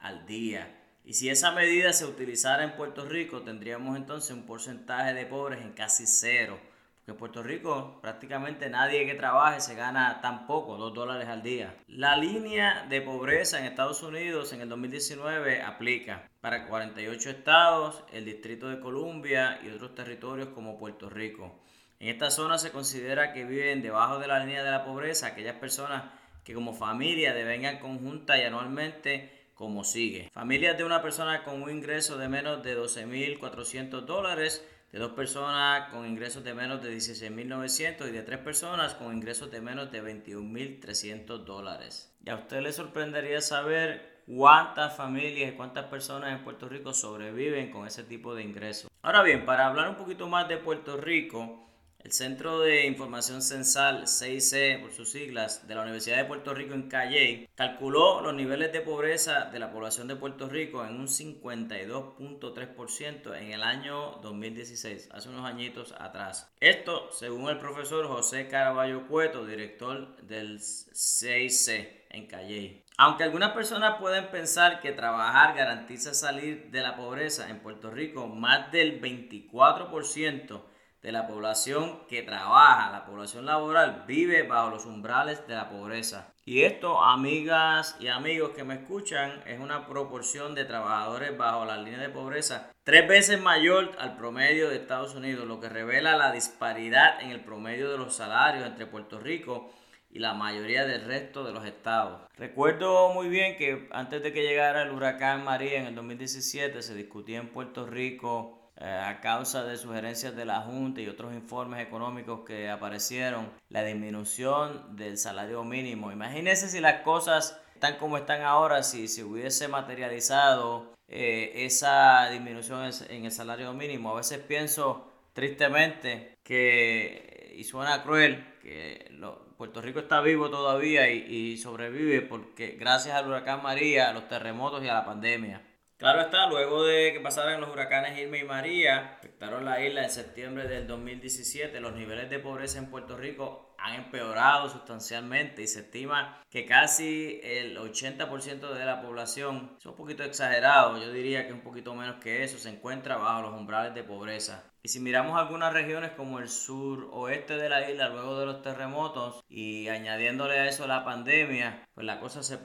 al 0.00 0.26
día. 0.26 0.77
Y 1.08 1.14
si 1.14 1.30
esa 1.30 1.52
medida 1.52 1.94
se 1.94 2.04
utilizara 2.04 2.62
en 2.62 2.76
Puerto 2.76 3.06
Rico, 3.06 3.40
tendríamos 3.40 3.96
entonces 3.96 4.30
un 4.36 4.44
porcentaje 4.44 5.14
de 5.14 5.24
pobres 5.24 5.62
en 5.62 5.72
casi 5.72 6.06
cero 6.06 6.60
en 7.06 7.16
Puerto 7.16 7.42
Rico 7.42 7.98
prácticamente 8.02 8.68
nadie 8.68 9.06
que 9.06 9.14
trabaje 9.14 9.62
se 9.62 9.74
gana 9.74 10.20
tan 10.20 10.46
poco, 10.46 10.76
2 10.76 10.92
dólares 10.92 11.26
al 11.26 11.42
día. 11.42 11.74
La 11.86 12.14
línea 12.14 12.84
de 12.90 13.00
pobreza 13.00 13.58
en 13.58 13.64
Estados 13.64 14.02
Unidos 14.02 14.52
en 14.52 14.60
el 14.60 14.68
2019 14.68 15.62
aplica 15.62 16.28
para 16.42 16.66
48 16.66 17.30
estados, 17.30 18.04
el 18.12 18.26
Distrito 18.26 18.68
de 18.68 18.78
Columbia 18.78 19.60
y 19.64 19.70
otros 19.70 19.94
territorios 19.94 20.50
como 20.50 20.76
Puerto 20.76 21.08
Rico. 21.08 21.58
En 22.00 22.08
esta 22.08 22.30
zona 22.30 22.58
se 22.58 22.70
considera 22.70 23.32
que 23.32 23.46
viven 23.46 23.80
debajo 23.80 24.18
de 24.18 24.28
la 24.28 24.40
línea 24.40 24.62
de 24.62 24.70
la 24.70 24.84
pobreza 24.84 25.28
aquellas 25.28 25.56
personas 25.56 26.02
que 26.44 26.52
como 26.52 26.74
familia 26.74 27.32
devengan 27.32 27.78
conjunta 27.78 28.36
y 28.36 28.42
anualmente 28.42 29.37
como 29.58 29.82
sigue. 29.82 30.30
Familias 30.32 30.78
de 30.78 30.84
una 30.84 31.02
persona 31.02 31.42
con 31.42 31.60
un 31.60 31.68
ingreso 31.68 32.16
de 32.16 32.28
menos 32.28 32.62
de 32.62 32.78
12.400 32.78 34.02
dólares 34.02 34.64
de 34.92 35.00
dos 35.00 35.12
personas 35.12 35.90
con 35.90 36.06
ingresos 36.06 36.44
de 36.44 36.54
menos 36.54 36.80
de 36.80 36.96
16.900 36.96 38.08
y 38.08 38.12
de 38.12 38.22
tres 38.22 38.38
personas 38.38 38.94
con 38.94 39.12
ingresos 39.12 39.50
de 39.50 39.60
menos 39.60 39.90
de 39.90 40.00
21.300 40.00 41.44
dólares. 41.44 42.16
Y 42.24 42.30
a 42.30 42.36
usted 42.36 42.60
le 42.60 42.72
sorprendería 42.72 43.40
saber 43.40 44.22
cuántas 44.28 44.96
familias 44.96 45.52
y 45.52 45.56
cuántas 45.56 45.86
personas 45.86 46.38
en 46.38 46.44
Puerto 46.44 46.68
Rico 46.68 46.94
sobreviven 46.94 47.72
con 47.72 47.84
ese 47.84 48.04
tipo 48.04 48.36
de 48.36 48.44
ingresos. 48.44 48.88
Ahora 49.02 49.24
bien, 49.24 49.44
para 49.44 49.66
hablar 49.66 49.88
un 49.88 49.96
poquito 49.96 50.28
más 50.28 50.48
de 50.48 50.58
Puerto 50.58 50.96
Rico, 50.96 51.67
el 52.04 52.12
Centro 52.12 52.60
de 52.60 52.86
Información 52.86 53.42
Censal, 53.42 54.06
CIC 54.06 54.80
por 54.80 54.92
sus 54.92 55.10
siglas, 55.10 55.66
de 55.66 55.74
la 55.74 55.82
Universidad 55.82 56.18
de 56.18 56.26
Puerto 56.26 56.54
Rico 56.54 56.72
en 56.72 56.88
Calley, 56.88 57.48
calculó 57.56 58.20
los 58.20 58.34
niveles 58.34 58.72
de 58.72 58.82
pobreza 58.82 59.46
de 59.46 59.58
la 59.58 59.72
población 59.72 60.06
de 60.06 60.14
Puerto 60.14 60.48
Rico 60.48 60.86
en 60.86 60.94
un 60.94 61.08
52.3% 61.08 63.36
en 63.36 63.52
el 63.52 63.64
año 63.64 64.12
2016, 64.22 65.08
hace 65.12 65.28
unos 65.28 65.44
añitos 65.44 65.92
atrás. 65.98 66.48
Esto, 66.60 67.10
según 67.10 67.50
el 67.50 67.58
profesor 67.58 68.06
José 68.06 68.46
Caraballo 68.46 69.08
Cueto, 69.08 69.44
director 69.44 70.16
del 70.22 70.60
CIC 70.60 72.06
en 72.10 72.26
Calley. 72.26 72.84
Aunque 72.96 73.24
algunas 73.24 73.50
personas 73.50 73.98
pueden 73.98 74.30
pensar 74.30 74.80
que 74.80 74.92
trabajar 74.92 75.56
garantiza 75.56 76.14
salir 76.14 76.70
de 76.70 76.80
la 76.80 76.94
pobreza, 76.96 77.50
en 77.50 77.58
Puerto 77.58 77.90
Rico 77.90 78.28
más 78.28 78.70
del 78.70 79.00
24% 79.00 80.62
de 81.02 81.12
la 81.12 81.26
población 81.26 82.00
que 82.08 82.22
trabaja, 82.22 82.90
la 82.90 83.06
población 83.06 83.46
laboral, 83.46 84.04
vive 84.06 84.42
bajo 84.42 84.70
los 84.70 84.86
umbrales 84.86 85.46
de 85.46 85.54
la 85.54 85.68
pobreza. 85.68 86.32
Y 86.44 86.62
esto, 86.62 87.02
amigas 87.02 87.96
y 88.00 88.08
amigos 88.08 88.50
que 88.56 88.64
me 88.64 88.74
escuchan, 88.74 89.42
es 89.46 89.60
una 89.60 89.86
proporción 89.86 90.54
de 90.54 90.64
trabajadores 90.64 91.36
bajo 91.36 91.64
la 91.64 91.76
línea 91.76 92.00
de 92.00 92.08
pobreza 92.08 92.72
tres 92.88 93.06
veces 93.06 93.38
mayor 93.38 93.92
al 93.98 94.16
promedio 94.16 94.70
de 94.70 94.76
Estados 94.76 95.14
Unidos, 95.14 95.46
lo 95.46 95.60
que 95.60 95.68
revela 95.68 96.16
la 96.16 96.32
disparidad 96.32 97.20
en 97.20 97.30
el 97.30 97.44
promedio 97.44 97.90
de 97.90 97.98
los 97.98 98.16
salarios 98.16 98.66
entre 98.66 98.86
Puerto 98.86 99.20
Rico 99.20 99.70
y 100.10 100.20
la 100.20 100.32
mayoría 100.32 100.86
del 100.86 101.04
resto 101.04 101.44
de 101.44 101.52
los 101.52 101.66
estados. 101.66 102.22
Recuerdo 102.38 103.12
muy 103.12 103.28
bien 103.28 103.58
que 103.58 103.88
antes 103.92 104.22
de 104.22 104.32
que 104.32 104.42
llegara 104.42 104.82
el 104.82 104.92
huracán 104.92 105.44
María 105.44 105.80
en 105.80 105.86
el 105.86 105.94
2017 105.94 106.80
se 106.80 106.94
discutía 106.94 107.40
en 107.40 107.50
Puerto 107.50 107.84
Rico 107.84 108.57
a 108.80 109.20
causa 109.20 109.64
de 109.64 109.76
sugerencias 109.76 110.36
de 110.36 110.44
la 110.44 110.60
Junta 110.60 111.00
y 111.00 111.08
otros 111.08 111.34
informes 111.34 111.84
económicos 111.84 112.40
que 112.46 112.68
aparecieron, 112.68 113.50
la 113.68 113.82
disminución 113.82 114.96
del 114.96 115.18
salario 115.18 115.64
mínimo. 115.64 116.12
Imagínense 116.12 116.68
si 116.68 116.80
las 116.80 117.02
cosas 117.02 117.60
están 117.74 117.96
como 117.96 118.18
están 118.18 118.42
ahora, 118.42 118.82
si 118.82 119.08
se 119.08 119.24
hubiese 119.24 119.68
materializado 119.68 120.94
eh, 121.08 121.64
esa 121.64 122.28
disminución 122.30 122.90
en 123.08 123.24
el 123.24 123.32
salario 123.32 123.72
mínimo. 123.72 124.12
A 124.12 124.16
veces 124.16 124.38
pienso 124.38 125.10
tristemente 125.32 126.38
que, 126.44 127.54
y 127.56 127.64
suena 127.64 128.02
cruel, 128.02 128.46
que 128.62 129.10
Puerto 129.56 129.82
Rico 129.82 129.98
está 130.00 130.20
vivo 130.20 130.50
todavía 130.50 131.10
y 131.10 131.56
sobrevive 131.56 132.20
porque 132.20 132.76
gracias 132.78 133.16
al 133.16 133.26
huracán 133.26 133.60
María, 133.60 134.10
a 134.10 134.12
los 134.12 134.28
terremotos 134.28 134.84
y 134.84 134.88
a 134.88 134.94
la 134.94 135.04
pandemia. 135.04 135.67
Claro 135.98 136.20
está, 136.20 136.46
luego 136.48 136.84
de 136.84 137.12
que 137.12 137.18
pasaran 137.18 137.60
los 137.60 137.70
huracanes 137.70 138.16
Irma 138.16 138.36
y 138.36 138.44
María, 138.44 139.16
afectaron 139.18 139.64
la 139.64 139.84
isla 139.84 140.04
en 140.04 140.10
septiembre 140.10 140.68
del 140.68 140.86
2017, 140.86 141.80
los 141.80 141.92
niveles 141.92 142.30
de 142.30 142.38
pobreza 142.38 142.78
en 142.78 142.88
Puerto 142.88 143.16
Rico 143.16 143.67
han 143.78 143.94
empeorado 143.94 144.68
sustancialmente 144.68 145.62
y 145.62 145.68
se 145.68 145.80
estima 145.80 146.42
que 146.50 146.66
casi 146.66 147.40
el 147.42 147.78
80% 147.78 148.74
de 148.74 148.84
la 148.84 149.00
población, 149.00 149.76
es 149.78 149.86
un 149.86 149.94
poquito 149.94 150.24
exagerado, 150.24 150.98
yo 150.98 151.12
diría 151.12 151.46
que 151.46 151.52
un 151.52 151.62
poquito 151.62 151.94
menos 151.94 152.16
que 152.16 152.42
eso, 152.42 152.58
se 152.58 152.70
encuentra 152.70 153.16
bajo 153.16 153.42
los 153.42 153.54
umbrales 153.54 153.94
de 153.94 154.02
pobreza. 154.02 154.64
Y 154.82 154.88
si 154.88 155.00
miramos 155.00 155.38
algunas 155.38 155.72
regiones 155.72 156.12
como 156.12 156.38
el 156.38 156.48
sur 156.48 157.08
oeste 157.12 157.56
de 157.56 157.68
la 157.68 157.90
isla 157.90 158.08
luego 158.08 158.38
de 158.38 158.46
los 158.46 158.62
terremotos 158.62 159.44
y 159.48 159.88
añadiéndole 159.88 160.58
a 160.58 160.68
eso 160.68 160.86
la 160.86 161.04
pandemia, 161.04 161.86
pues 161.94 162.06
la 162.06 162.20
cosa 162.20 162.42
se, 162.42 162.58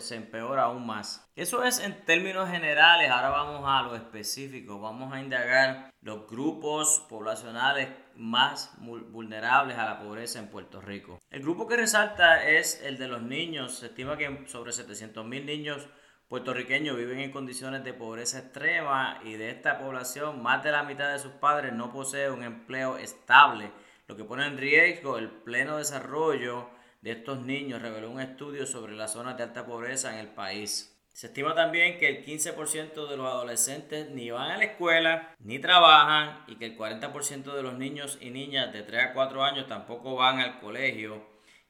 se 0.00 0.16
empeora 0.16 0.64
aún 0.64 0.84
más. 0.84 1.30
Eso 1.36 1.64
es 1.64 1.78
en 1.78 2.04
términos 2.04 2.50
generales, 2.50 3.10
ahora 3.10 3.30
vamos 3.30 3.62
a 3.66 3.82
lo 3.82 3.94
específico, 3.94 4.80
vamos 4.80 5.12
a 5.12 5.20
indagar 5.20 5.90
los 6.02 6.28
grupos 6.28 7.06
poblacionales 7.08 7.88
más 8.20 8.72
vulnerables 8.78 9.78
a 9.78 9.86
la 9.86 9.98
pobreza 9.98 10.38
en 10.38 10.48
Puerto 10.48 10.80
Rico. 10.80 11.18
El 11.30 11.40
grupo 11.40 11.66
que 11.66 11.76
resalta 11.76 12.46
es 12.46 12.82
el 12.82 12.98
de 12.98 13.08
los 13.08 13.22
niños, 13.22 13.78
se 13.78 13.86
estima 13.86 14.18
que 14.18 14.44
sobre 14.46 14.72
700 14.72 15.24
mil 15.24 15.46
niños 15.46 15.88
puertorriqueños 16.28 16.98
viven 16.98 17.18
en 17.18 17.32
condiciones 17.32 17.82
de 17.82 17.94
pobreza 17.94 18.40
extrema 18.40 19.20
y 19.24 19.32
de 19.32 19.50
esta 19.50 19.78
población 19.78 20.42
más 20.42 20.62
de 20.62 20.70
la 20.70 20.82
mitad 20.82 21.10
de 21.10 21.18
sus 21.18 21.32
padres 21.32 21.72
no 21.72 21.90
posee 21.92 22.30
un 22.30 22.44
empleo 22.44 22.98
estable, 22.98 23.72
lo 24.06 24.16
que 24.16 24.24
pone 24.24 24.46
en 24.46 24.58
riesgo 24.58 25.16
el 25.16 25.30
pleno 25.30 25.78
desarrollo 25.78 26.68
de 27.00 27.12
estos 27.12 27.40
niños, 27.40 27.80
reveló 27.80 28.10
un 28.10 28.20
estudio 28.20 28.66
sobre 28.66 28.94
las 28.94 29.14
zonas 29.14 29.38
de 29.38 29.44
alta 29.44 29.64
pobreza 29.64 30.12
en 30.12 30.18
el 30.18 30.28
país. 30.28 30.99
Se 31.20 31.26
estima 31.26 31.54
también 31.54 31.98
que 31.98 32.08
el 32.08 32.24
15% 32.24 33.06
de 33.06 33.16
los 33.18 33.26
adolescentes 33.26 34.08
ni 34.08 34.30
van 34.30 34.52
a 34.52 34.56
la 34.56 34.64
escuela 34.64 35.34
ni 35.38 35.58
trabajan 35.58 36.44
y 36.46 36.56
que 36.56 36.64
el 36.64 36.78
40% 36.78 37.54
de 37.54 37.62
los 37.62 37.74
niños 37.74 38.16
y 38.22 38.30
niñas 38.30 38.72
de 38.72 38.82
3 38.82 39.02
a 39.02 39.12
4 39.12 39.44
años 39.44 39.66
tampoco 39.66 40.16
van 40.16 40.40
al 40.40 40.60
colegio 40.60 41.22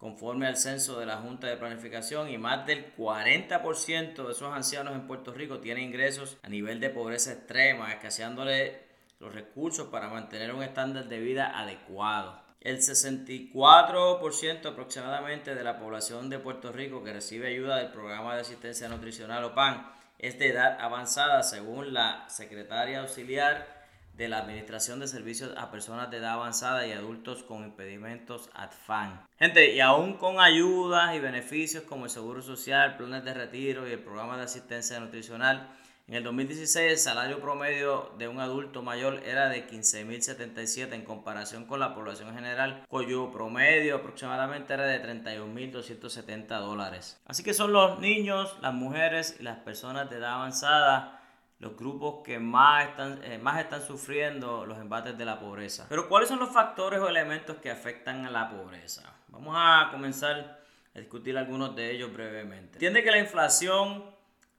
conforme 0.02 0.48
al 0.48 0.56
censo 0.56 0.98
de 0.98 1.06
la 1.06 1.18
Junta 1.18 1.46
de 1.46 1.56
Planificación 1.56 2.28
y 2.28 2.36
más 2.36 2.66
del 2.66 2.92
40% 2.96 4.26
de 4.26 4.32
esos 4.32 4.52
ancianos 4.52 4.94
en 4.94 5.06
Puerto 5.06 5.32
Rico 5.32 5.60
tienen 5.60 5.84
ingresos 5.84 6.38
a 6.42 6.48
nivel 6.48 6.80
de 6.80 6.90
pobreza 6.90 7.34
extrema, 7.34 7.92
escaseándole 7.92 8.80
los 9.20 9.32
recursos 9.32 9.86
para 9.90 10.08
mantener 10.08 10.52
un 10.52 10.64
estándar 10.64 11.04
de 11.04 11.20
vida 11.20 11.56
adecuado. 11.56 12.42
El 12.60 12.78
64% 12.78 14.66
aproximadamente 14.66 15.54
de 15.54 15.62
la 15.62 15.78
población 15.78 16.28
de 16.28 16.40
Puerto 16.40 16.72
Rico 16.72 17.04
que 17.04 17.12
recibe 17.12 17.46
ayuda 17.46 17.76
del 17.76 17.92
programa 17.92 18.34
de 18.34 18.40
asistencia 18.40 18.88
nutricional 18.88 19.44
o 19.44 19.54
PAN 19.54 19.88
es 20.18 20.36
de 20.36 20.48
edad 20.48 20.78
avanzada 20.80 21.44
según 21.44 21.94
la 21.94 22.28
secretaria 22.28 23.02
auxiliar 23.02 23.81
de 24.22 24.28
la 24.28 24.38
Administración 24.38 25.00
de 25.00 25.08
Servicios 25.08 25.52
a 25.56 25.72
Personas 25.72 26.08
de 26.08 26.18
Edad 26.18 26.34
Avanzada 26.34 26.86
y 26.86 26.92
Adultos 26.92 27.42
con 27.42 27.64
Impedimentos 27.64 28.50
ADFAN. 28.54 29.26
Gente, 29.36 29.74
y 29.74 29.80
aún 29.80 30.14
con 30.14 30.38
ayudas 30.38 31.16
y 31.16 31.18
beneficios 31.18 31.82
como 31.82 32.04
el 32.04 32.10
Seguro 32.10 32.40
Social, 32.40 32.96
planes 32.96 33.24
de 33.24 33.34
retiro 33.34 33.88
y 33.88 33.90
el 33.90 33.98
programa 33.98 34.36
de 34.36 34.44
asistencia 34.44 35.00
nutricional, 35.00 35.68
en 36.06 36.14
el 36.14 36.22
2016 36.22 36.92
el 36.92 36.98
salario 36.98 37.40
promedio 37.40 38.12
de 38.16 38.28
un 38.28 38.38
adulto 38.38 38.82
mayor 38.82 39.22
era 39.24 39.48
de 39.48 39.66
15.077 39.66 40.92
en 40.92 41.04
comparación 41.04 41.64
con 41.64 41.80
la 41.80 41.92
población 41.92 42.32
general, 42.32 42.84
cuyo 42.88 43.32
promedio 43.32 43.96
aproximadamente 43.96 44.72
era 44.72 44.84
de 44.84 45.02
31.270 45.02 46.46
dólares. 46.60 47.20
Así 47.26 47.42
que 47.42 47.54
son 47.54 47.72
los 47.72 47.98
niños, 47.98 48.56
las 48.62 48.74
mujeres 48.74 49.36
y 49.40 49.42
las 49.42 49.58
personas 49.58 50.08
de 50.10 50.18
edad 50.18 50.34
avanzada 50.34 51.21
los 51.62 51.76
grupos 51.76 52.24
que 52.24 52.40
más 52.40 52.88
están, 52.88 53.20
eh, 53.22 53.38
más 53.38 53.60
están 53.60 53.86
sufriendo 53.86 54.66
los 54.66 54.78
embates 54.78 55.16
de 55.16 55.24
la 55.24 55.38
pobreza. 55.38 55.86
Pero 55.88 56.08
¿cuáles 56.08 56.28
son 56.28 56.40
los 56.40 56.50
factores 56.50 56.98
o 56.98 57.08
elementos 57.08 57.58
que 57.58 57.70
afectan 57.70 58.26
a 58.26 58.30
la 58.30 58.50
pobreza? 58.50 59.14
Vamos 59.28 59.54
a 59.56 59.88
comenzar 59.92 60.60
a 60.92 60.98
discutir 60.98 61.38
algunos 61.38 61.76
de 61.76 61.92
ellos 61.92 62.12
brevemente. 62.12 62.78
Entiende 62.78 63.04
que 63.04 63.12
la 63.12 63.18
inflación 63.18 64.04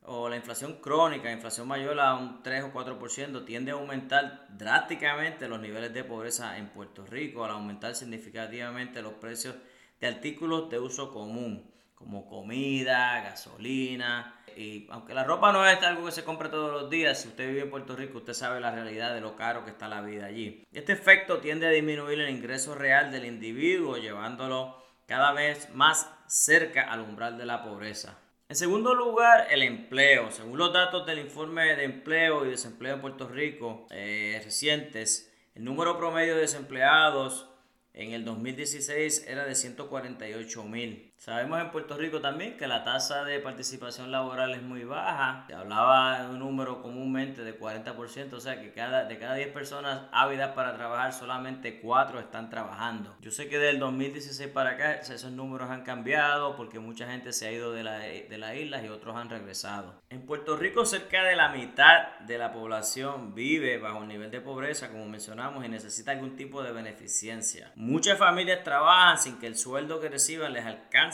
o 0.04 0.30
la 0.30 0.38
inflación 0.38 0.78
crónica, 0.80 1.30
inflación 1.30 1.68
mayor 1.68 2.00
a 2.00 2.16
un 2.16 2.42
3 2.42 2.64
o 2.64 2.72
4%, 2.72 3.44
tiende 3.44 3.72
a 3.72 3.74
aumentar 3.74 4.48
drásticamente 4.48 5.50
los 5.50 5.60
niveles 5.60 5.94
de 5.94 6.06
pobreza 6.06 6.58
en 6.58 6.70
Puerto 6.70 7.06
Rico, 7.06 7.44
al 7.44 7.52
aumentar 7.52 7.96
significativamente 7.96 9.02
los 9.02 9.14
precios 9.16 9.56
de 10.00 10.08
artículos 10.08 10.70
de 10.70 10.80
uso 10.80 11.12
común, 11.12 11.70
como 11.96 12.26
comida, 12.26 13.22
gasolina, 13.24 14.40
y 14.58 14.88
aunque 14.90 15.14
la 15.14 15.24
ropa 15.24 15.52
no 15.52 15.68
es 15.68 15.82
algo 15.84 16.06
que 16.06 16.12
se 16.12 16.24
compra 16.24 16.50
todos 16.50 16.72
los 16.72 16.90
días, 16.90 17.22
si 17.22 17.30
usted 17.30 17.48
vive 17.48 17.62
en 17.62 17.70
Puerto 17.70 17.96
Rico, 17.96 18.20
usted 18.20 18.34
sabe 18.34 18.60
la 18.60 18.72
realidad 18.72 19.14
de 19.14 19.22
lo 19.22 19.36
caro 19.36 19.64
que 19.66 19.72
está 19.72 19.88
la 19.88 20.02
vida 20.02 20.26
allí. 20.26 20.66
Este 20.72 20.94
efecto 20.94 21.40
tiende 21.40 21.68
a 21.68 21.72
disminuir 21.72 22.20
el 22.20 22.30
ingreso 22.30 22.76
real 22.76 23.12
del 23.12 23.26
individuo, 23.26 23.98
llevándolo 23.98 24.82
cada 25.08 25.34
vez 25.34 25.70
más 25.74 26.10
cerca 26.28 26.92
al 26.92 27.02
umbral 27.02 27.38
de 27.38 27.46
la 27.46 27.64
pobreza. 27.64 28.20
En 28.50 28.56
segundo 28.56 28.94
lugar, 28.94 29.48
el 29.50 29.64
empleo. 29.64 30.30
Según 30.32 30.58
los 30.58 30.74
datos 30.74 31.06
del 31.06 31.20
informe 31.20 31.76
de 31.76 31.86
empleo 31.86 32.46
y 32.46 32.50
desempleo 32.50 32.96
en 32.96 33.02
Puerto 33.02 33.28
Rico 33.28 33.88
eh, 33.90 34.40
recientes, 34.44 35.34
el 35.56 35.64
número 35.64 35.98
promedio 35.98 36.36
de 36.36 36.42
desempleados 36.42 37.50
en 37.94 38.12
el 38.12 38.26
2016 38.26 39.26
era 39.28 39.46
de 39.46 39.56
148 39.56 40.64
mil. 40.64 41.13
Sabemos 41.24 41.62
en 41.62 41.72
Puerto 41.72 41.96
Rico 41.96 42.20
también 42.20 42.58
que 42.58 42.68
la 42.68 42.84
tasa 42.84 43.24
de 43.24 43.40
participación 43.40 44.12
laboral 44.12 44.54
es 44.56 44.62
muy 44.62 44.84
baja. 44.84 45.46
Se 45.48 45.54
hablaba 45.54 46.22
de 46.22 46.28
un 46.28 46.40
número 46.40 46.82
comúnmente 46.82 47.46
de 47.46 47.58
40%, 47.58 48.34
o 48.34 48.42
sea 48.42 48.60
que 48.60 48.74
cada, 48.74 49.06
de 49.06 49.18
cada 49.18 49.36
10 49.36 49.54
personas 49.54 50.02
ávidas 50.12 50.52
para 50.52 50.76
trabajar, 50.76 51.14
solamente 51.14 51.80
4 51.80 52.20
están 52.20 52.50
trabajando. 52.50 53.16
Yo 53.22 53.32
sé 53.32 53.48
que 53.48 53.58
del 53.58 53.80
2016 53.80 54.50
para 54.50 54.72
acá 54.72 54.96
esos 54.96 55.32
números 55.32 55.70
han 55.70 55.84
cambiado 55.84 56.58
porque 56.58 56.80
mucha 56.80 57.08
gente 57.08 57.32
se 57.32 57.48
ha 57.48 57.54
ido 57.54 57.72
de 57.72 57.86
la, 57.86 58.00
de 58.00 58.38
la 58.38 58.56
isla 58.56 58.84
y 58.84 58.90
otros 58.90 59.16
han 59.16 59.30
regresado. 59.30 60.02
En 60.10 60.26
Puerto 60.26 60.58
Rico 60.58 60.86
cerca 60.86 61.24
de 61.24 61.38
la 61.38 61.48
mitad 61.48 62.20
de 62.20 62.38
la 62.38 62.52
población 62.52 63.34
vive 63.34 63.78
bajo 63.78 64.00
un 64.00 64.10
nivel 64.10 64.30
de 64.30 64.42
pobreza, 64.42 64.92
como 64.92 65.06
mencionamos, 65.06 65.64
y 65.64 65.70
necesita 65.70 66.12
algún 66.12 66.36
tipo 66.36 66.62
de 66.64 66.74
beneficencia. 66.74 67.72
Muchas 67.76 68.20
familias 68.20 68.66
trabajan 68.66 69.18
sin 69.18 69.40
que 69.40 69.48
el 69.48 69.56
sueldo 69.56 70.02
que 70.02 70.10
reciban 70.10 70.52
les 70.52 70.66
alcance 70.66 71.13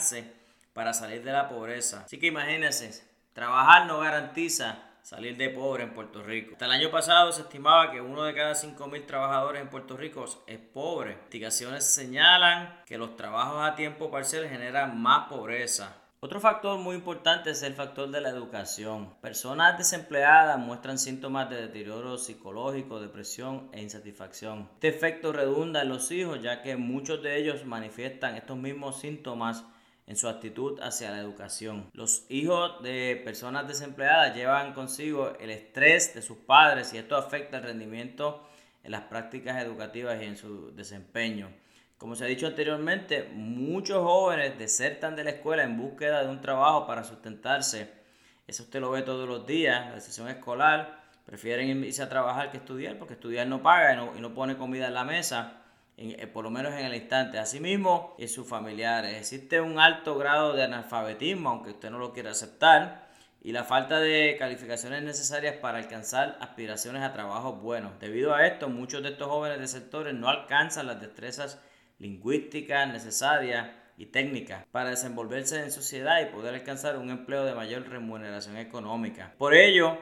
para 0.72 0.94
salir 0.94 1.22
de 1.22 1.32
la 1.32 1.48
pobreza. 1.48 2.04
Así 2.04 2.18
que 2.18 2.28
imagínense, 2.28 3.04
trabajar 3.32 3.86
no 3.86 3.98
garantiza 4.00 4.78
salir 5.02 5.36
de 5.36 5.50
pobre 5.50 5.84
en 5.84 5.94
Puerto 5.94 6.22
Rico. 6.22 6.52
Hasta 6.52 6.66
el 6.66 6.72
año 6.72 6.90
pasado 6.90 7.32
se 7.32 7.42
estimaba 7.42 7.90
que 7.90 8.00
uno 8.00 8.24
de 8.24 8.34
cada 8.34 8.52
5.000 8.52 9.06
trabajadores 9.06 9.62
en 9.62 9.68
Puerto 9.68 9.96
Rico 9.96 10.24
es 10.46 10.58
pobre. 10.58 11.12
Investigaciones 11.12 11.84
señalan 11.84 12.82
que 12.86 12.98
los 12.98 13.16
trabajos 13.16 13.62
a 13.62 13.74
tiempo 13.74 14.10
parcial 14.10 14.48
generan 14.48 15.00
más 15.00 15.28
pobreza. 15.28 15.96
Otro 16.22 16.38
factor 16.38 16.78
muy 16.78 16.96
importante 16.96 17.50
es 17.50 17.62
el 17.62 17.72
factor 17.72 18.10
de 18.10 18.20
la 18.20 18.28
educación. 18.28 19.14
Personas 19.22 19.78
desempleadas 19.78 20.58
muestran 20.58 20.98
síntomas 20.98 21.48
de 21.48 21.56
deterioro 21.56 22.18
psicológico, 22.18 23.00
depresión 23.00 23.70
e 23.72 23.80
insatisfacción. 23.80 24.68
Este 24.74 24.88
efecto 24.88 25.32
redunda 25.32 25.80
en 25.80 25.88
los 25.88 26.10
hijos 26.10 26.42
ya 26.42 26.60
que 26.60 26.76
muchos 26.76 27.22
de 27.22 27.38
ellos 27.38 27.64
manifiestan 27.64 28.36
estos 28.36 28.58
mismos 28.58 29.00
síntomas 29.00 29.64
en 30.10 30.16
su 30.16 30.28
actitud 30.28 30.80
hacia 30.80 31.12
la 31.12 31.20
educación. 31.20 31.88
Los 31.92 32.26
hijos 32.28 32.82
de 32.82 33.22
personas 33.24 33.68
desempleadas 33.68 34.34
llevan 34.34 34.74
consigo 34.74 35.34
el 35.38 35.50
estrés 35.50 36.14
de 36.16 36.20
sus 36.20 36.36
padres 36.36 36.92
y 36.92 36.98
esto 36.98 37.16
afecta 37.16 37.58
el 37.58 37.62
rendimiento 37.62 38.44
en 38.82 38.90
las 38.90 39.02
prácticas 39.02 39.62
educativas 39.62 40.20
y 40.20 40.24
en 40.24 40.36
su 40.36 40.74
desempeño. 40.74 41.48
Como 41.96 42.16
se 42.16 42.24
ha 42.24 42.26
dicho 42.26 42.48
anteriormente, 42.48 43.30
muchos 43.32 44.02
jóvenes 44.02 44.58
desertan 44.58 45.14
de 45.14 45.22
la 45.22 45.30
escuela 45.30 45.62
en 45.62 45.78
búsqueda 45.78 46.24
de 46.24 46.30
un 46.30 46.40
trabajo 46.40 46.88
para 46.88 47.04
sustentarse. 47.04 47.92
Eso 48.48 48.64
usted 48.64 48.80
lo 48.80 48.90
ve 48.90 49.02
todos 49.02 49.28
los 49.28 49.46
días, 49.46 49.94
la 49.94 50.00
sesión 50.00 50.26
escolar. 50.26 51.04
Prefieren 51.24 51.84
irse 51.84 52.02
a 52.02 52.08
trabajar 52.08 52.50
que 52.50 52.56
estudiar 52.56 52.98
porque 52.98 53.14
estudiar 53.14 53.46
no 53.46 53.62
paga 53.62 53.92
y 53.92 53.96
no, 53.96 54.16
y 54.16 54.20
no 54.20 54.34
pone 54.34 54.56
comida 54.56 54.88
en 54.88 54.94
la 54.94 55.04
mesa. 55.04 55.59
Eh, 56.02 56.26
por 56.26 56.44
lo 56.44 56.50
menos 56.50 56.72
en 56.72 56.86
el 56.86 56.94
instante. 56.94 57.38
Asimismo, 57.38 58.14
y 58.18 58.26
sus 58.26 58.48
familiares. 58.48 59.16
Existe 59.18 59.60
un 59.60 59.78
alto 59.78 60.16
grado 60.16 60.54
de 60.54 60.62
analfabetismo, 60.62 61.50
aunque 61.50 61.70
usted 61.70 61.90
no 61.90 61.98
lo 61.98 62.14
quiera 62.14 62.30
aceptar, 62.30 63.10
y 63.42 63.52
la 63.52 63.64
falta 63.64 64.00
de 64.00 64.36
calificaciones 64.38 65.02
necesarias 65.02 65.56
para 65.56 65.76
alcanzar 65.76 66.38
aspiraciones 66.40 67.02
a 67.02 67.12
trabajos 67.12 67.60
buenos. 67.60 68.00
Debido 68.00 68.34
a 68.34 68.46
esto, 68.46 68.70
muchos 68.70 69.02
de 69.02 69.10
estos 69.10 69.28
jóvenes 69.28 69.60
de 69.60 69.68
sectores 69.68 70.14
no 70.14 70.30
alcanzan 70.30 70.86
las 70.86 71.02
destrezas 71.02 71.60
lingüísticas 71.98 72.88
necesarias 72.88 73.68
y 73.98 74.06
técnicas 74.06 74.64
para 74.72 74.90
desenvolverse 74.90 75.62
en 75.62 75.70
sociedad 75.70 76.22
y 76.22 76.32
poder 76.32 76.54
alcanzar 76.54 76.96
un 76.96 77.10
empleo 77.10 77.44
de 77.44 77.54
mayor 77.54 77.86
remuneración 77.86 78.56
económica. 78.56 79.34
Por 79.36 79.54
ello, 79.54 79.98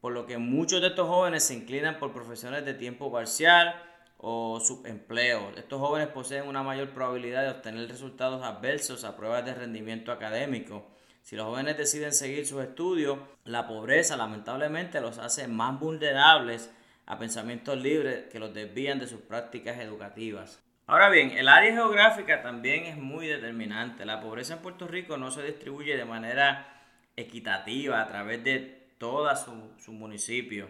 por 0.00 0.14
lo 0.14 0.26
que 0.26 0.38
muchos 0.38 0.80
de 0.80 0.88
estos 0.88 1.08
jóvenes 1.08 1.44
se 1.44 1.54
inclinan 1.54 1.98
por 1.98 2.14
profesiones 2.14 2.64
de 2.64 2.72
tiempo 2.72 3.12
parcial, 3.12 3.74
o 4.22 4.60
subempleo. 4.60 5.50
Estos 5.56 5.80
jóvenes 5.80 6.08
poseen 6.08 6.46
una 6.46 6.62
mayor 6.62 6.90
probabilidad 6.90 7.42
de 7.42 7.50
obtener 7.50 7.88
resultados 7.88 8.42
adversos 8.44 9.02
a 9.04 9.16
pruebas 9.16 9.44
de 9.44 9.52
rendimiento 9.52 10.12
académico. 10.12 10.86
Si 11.22 11.34
los 11.34 11.46
jóvenes 11.46 11.76
deciden 11.76 12.12
seguir 12.12 12.46
sus 12.46 12.62
estudios, 12.62 13.18
la 13.44 13.66
pobreza 13.66 14.16
lamentablemente 14.16 15.00
los 15.00 15.18
hace 15.18 15.48
más 15.48 15.78
vulnerables 15.78 16.70
a 17.04 17.18
pensamientos 17.18 17.76
libres 17.82 18.26
que 18.30 18.38
los 18.38 18.54
desvían 18.54 19.00
de 19.00 19.08
sus 19.08 19.20
prácticas 19.20 19.78
educativas. 19.80 20.62
Ahora 20.86 21.10
bien, 21.10 21.32
el 21.32 21.48
área 21.48 21.72
geográfica 21.72 22.42
también 22.42 22.84
es 22.84 22.96
muy 22.96 23.26
determinante. 23.26 24.04
La 24.04 24.20
pobreza 24.20 24.54
en 24.54 24.60
Puerto 24.60 24.86
Rico 24.86 25.16
no 25.16 25.32
se 25.32 25.42
distribuye 25.42 25.96
de 25.96 26.04
manera 26.04 26.80
equitativa 27.16 28.00
a 28.00 28.06
través 28.06 28.44
de 28.44 28.88
todo 28.98 29.34
su, 29.34 29.72
su 29.78 29.92
municipio. 29.92 30.68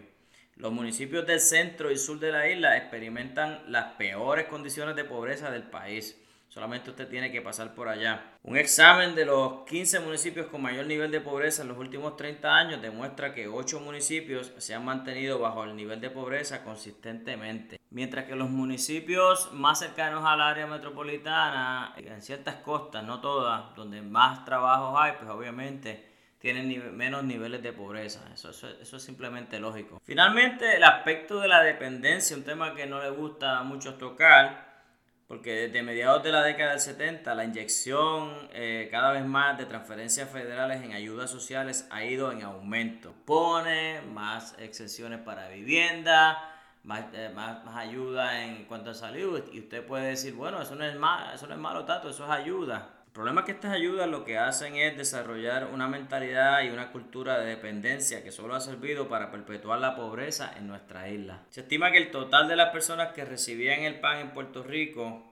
Los 0.55 0.71
municipios 0.71 1.25
del 1.25 1.39
centro 1.39 1.89
y 1.89 1.97
sur 1.97 2.19
de 2.19 2.31
la 2.31 2.47
isla 2.47 2.77
experimentan 2.77 3.63
las 3.67 3.93
peores 3.93 4.45
condiciones 4.45 4.95
de 4.95 5.03
pobreza 5.03 5.49
del 5.49 5.63
país. 5.63 6.19
Solamente 6.47 6.91
usted 6.91 7.07
tiene 7.07 7.31
que 7.31 7.41
pasar 7.41 7.73
por 7.73 7.87
allá. 7.87 8.37
Un 8.43 8.57
examen 8.57 9.15
de 9.15 9.25
los 9.25 9.65
15 9.65 10.01
municipios 10.01 10.45
con 10.45 10.61
mayor 10.61 10.85
nivel 10.85 11.09
de 11.09 11.21
pobreza 11.21 11.63
en 11.63 11.69
los 11.69 11.77
últimos 11.79 12.15
30 12.15 12.55
años 12.55 12.81
demuestra 12.83 13.33
que 13.33 13.47
8 13.47 13.79
municipios 13.79 14.53
se 14.59 14.75
han 14.75 14.85
mantenido 14.85 15.39
bajo 15.39 15.63
el 15.63 15.75
nivel 15.75 15.99
de 15.99 16.11
pobreza 16.11 16.63
consistentemente. 16.63 17.79
Mientras 17.89 18.25
que 18.25 18.35
los 18.35 18.51
municipios 18.51 19.51
más 19.53 19.79
cercanos 19.79 20.23
al 20.23 20.41
área 20.41 20.67
metropolitana, 20.67 21.95
en 21.97 22.21
ciertas 22.21 22.57
costas, 22.57 23.03
no 23.03 23.19
todas, 23.21 23.75
donde 23.75 24.03
más 24.03 24.45
trabajos 24.45 24.95
hay, 25.01 25.13
pues 25.13 25.31
obviamente 25.31 26.12
tienen 26.43 26.97
menos 26.97 27.23
niveles 27.23 27.63
de 27.63 27.71
pobreza. 27.71 28.19
Eso, 28.33 28.49
eso, 28.49 28.97
es 28.97 29.01
simplemente 29.01 29.61
lógico. 29.61 30.01
Finalmente, 30.03 30.75
el 30.75 30.83
aspecto 30.83 31.39
de 31.39 31.47
la 31.47 31.63
dependencia, 31.63 32.35
un 32.35 32.43
tema 32.43 32.75
que 32.75 32.85
no 32.85 33.01
le 33.01 33.11
gusta 33.11 33.63
mucho 33.63 33.93
tocar, 33.93 34.83
porque 35.29 35.53
desde 35.53 35.81
mediados 35.83 36.21
de 36.21 36.33
la 36.33 36.43
década 36.43 36.71
del 36.71 36.81
70 36.81 37.33
la 37.33 37.45
inyección 37.45 38.33
eh, 38.51 38.89
cada 38.91 39.13
vez 39.13 39.23
más 39.23 39.57
de 39.57 39.67
transferencias 39.67 40.29
federales 40.29 40.83
en 40.83 40.91
ayudas 40.91 41.29
sociales 41.31 41.87
ha 41.91 42.03
ido 42.03 42.29
en 42.33 42.41
aumento. 42.41 43.13
Pone 43.23 44.01
más 44.01 44.53
exenciones 44.59 45.21
para 45.21 45.47
vivienda, 45.47 46.53
más, 46.83 47.05
eh, 47.13 47.31
más, 47.33 47.63
más, 47.63 47.77
ayuda 47.77 48.43
en 48.43 48.65
cuanto 48.65 48.89
a 48.89 48.93
salud. 48.93 49.41
Y 49.53 49.59
usted 49.59 49.85
puede 49.85 50.07
decir, 50.07 50.33
bueno, 50.33 50.61
eso 50.61 50.75
no 50.75 50.83
es, 50.83 50.97
mal, 50.97 51.33
eso 51.33 51.47
no 51.47 51.53
es 51.53 51.59
malo, 51.61 51.85
Tato, 51.85 52.09
eso 52.09 52.25
es 52.25 52.31
ayuda. 52.31 52.89
El 53.13 53.17
problema 53.17 53.41
es 53.41 53.45
que 53.45 53.51
estas 53.51 53.73
ayudas 53.73 54.09
lo 54.09 54.25
que 54.25 54.39
hacen 54.39 54.75
es 54.75 54.97
desarrollar 54.97 55.69
una 55.71 55.87
mentalidad 55.87 56.63
y 56.63 56.69
una 56.69 56.91
cultura 56.91 57.37
de 57.39 57.45
dependencia 57.45 58.23
que 58.23 58.31
solo 58.31 58.55
ha 58.55 58.59
servido 58.59 59.07
para 59.07 59.29
perpetuar 59.29 59.77
la 59.77 59.95
pobreza 59.95 60.51
en 60.57 60.65
nuestra 60.65 61.07
isla. 61.09 61.43
Se 61.51 61.61
estima 61.61 61.91
que 61.91 61.99
el 61.99 62.09
total 62.09 62.47
de 62.47 62.55
las 62.55 62.71
personas 62.71 63.13
que 63.13 63.23
recibían 63.23 63.81
el 63.81 63.99
pan 63.99 64.17
en 64.17 64.31
Puerto 64.31 64.63
Rico 64.63 65.31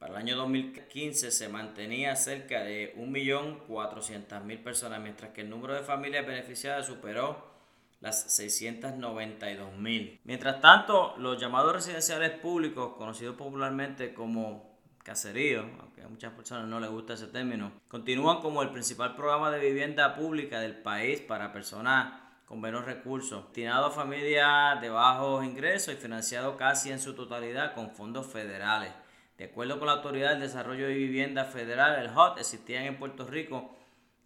para 0.00 0.14
el 0.14 0.18
año 0.18 0.34
2015 0.38 1.30
se 1.30 1.48
mantenía 1.48 2.16
cerca 2.16 2.64
de 2.64 2.96
1.400.000 2.96 4.62
personas, 4.64 5.00
mientras 5.00 5.30
que 5.30 5.42
el 5.42 5.50
número 5.50 5.74
de 5.74 5.82
familias 5.82 6.26
beneficiadas 6.26 6.86
superó 6.86 7.48
las 8.00 8.40
692.000. 8.40 10.18
Mientras 10.24 10.60
tanto, 10.60 11.14
los 11.16 11.40
llamados 11.40 11.74
residenciales 11.74 12.32
públicos, 12.32 12.96
conocidos 12.96 13.36
popularmente 13.36 14.14
como 14.14 14.69
caserío, 15.02 15.64
aunque 15.80 16.02
a 16.02 16.08
muchas 16.08 16.32
personas 16.32 16.66
no 16.66 16.80
les 16.80 16.90
gusta 16.90 17.14
ese 17.14 17.26
término, 17.26 17.72
continúan 17.88 18.40
como 18.40 18.62
el 18.62 18.70
principal 18.70 19.16
programa 19.16 19.50
de 19.50 19.60
vivienda 19.60 20.14
pública 20.14 20.60
del 20.60 20.76
país 20.76 21.20
para 21.20 21.52
personas 21.52 22.20
con 22.44 22.60
menos 22.60 22.84
recursos, 22.84 23.44
destinado 23.44 23.86
a 23.86 23.90
familias 23.90 24.80
de 24.80 24.90
bajos 24.90 25.44
ingresos 25.44 25.94
y 25.94 25.96
financiado 25.96 26.56
casi 26.56 26.90
en 26.90 26.98
su 26.98 27.14
totalidad 27.14 27.74
con 27.74 27.90
fondos 27.92 28.26
federales. 28.26 28.92
De 29.38 29.44
acuerdo 29.44 29.78
con 29.78 29.86
la 29.86 29.94
Autoridad 29.94 30.30
del 30.30 30.40
Desarrollo 30.40 30.86
de 30.88 30.94
Vivienda 30.94 31.44
Federal, 31.44 32.02
el 32.02 32.10
HOT, 32.14 32.38
existían 32.40 32.84
en 32.84 32.98
Puerto 32.98 33.26
Rico 33.26 33.76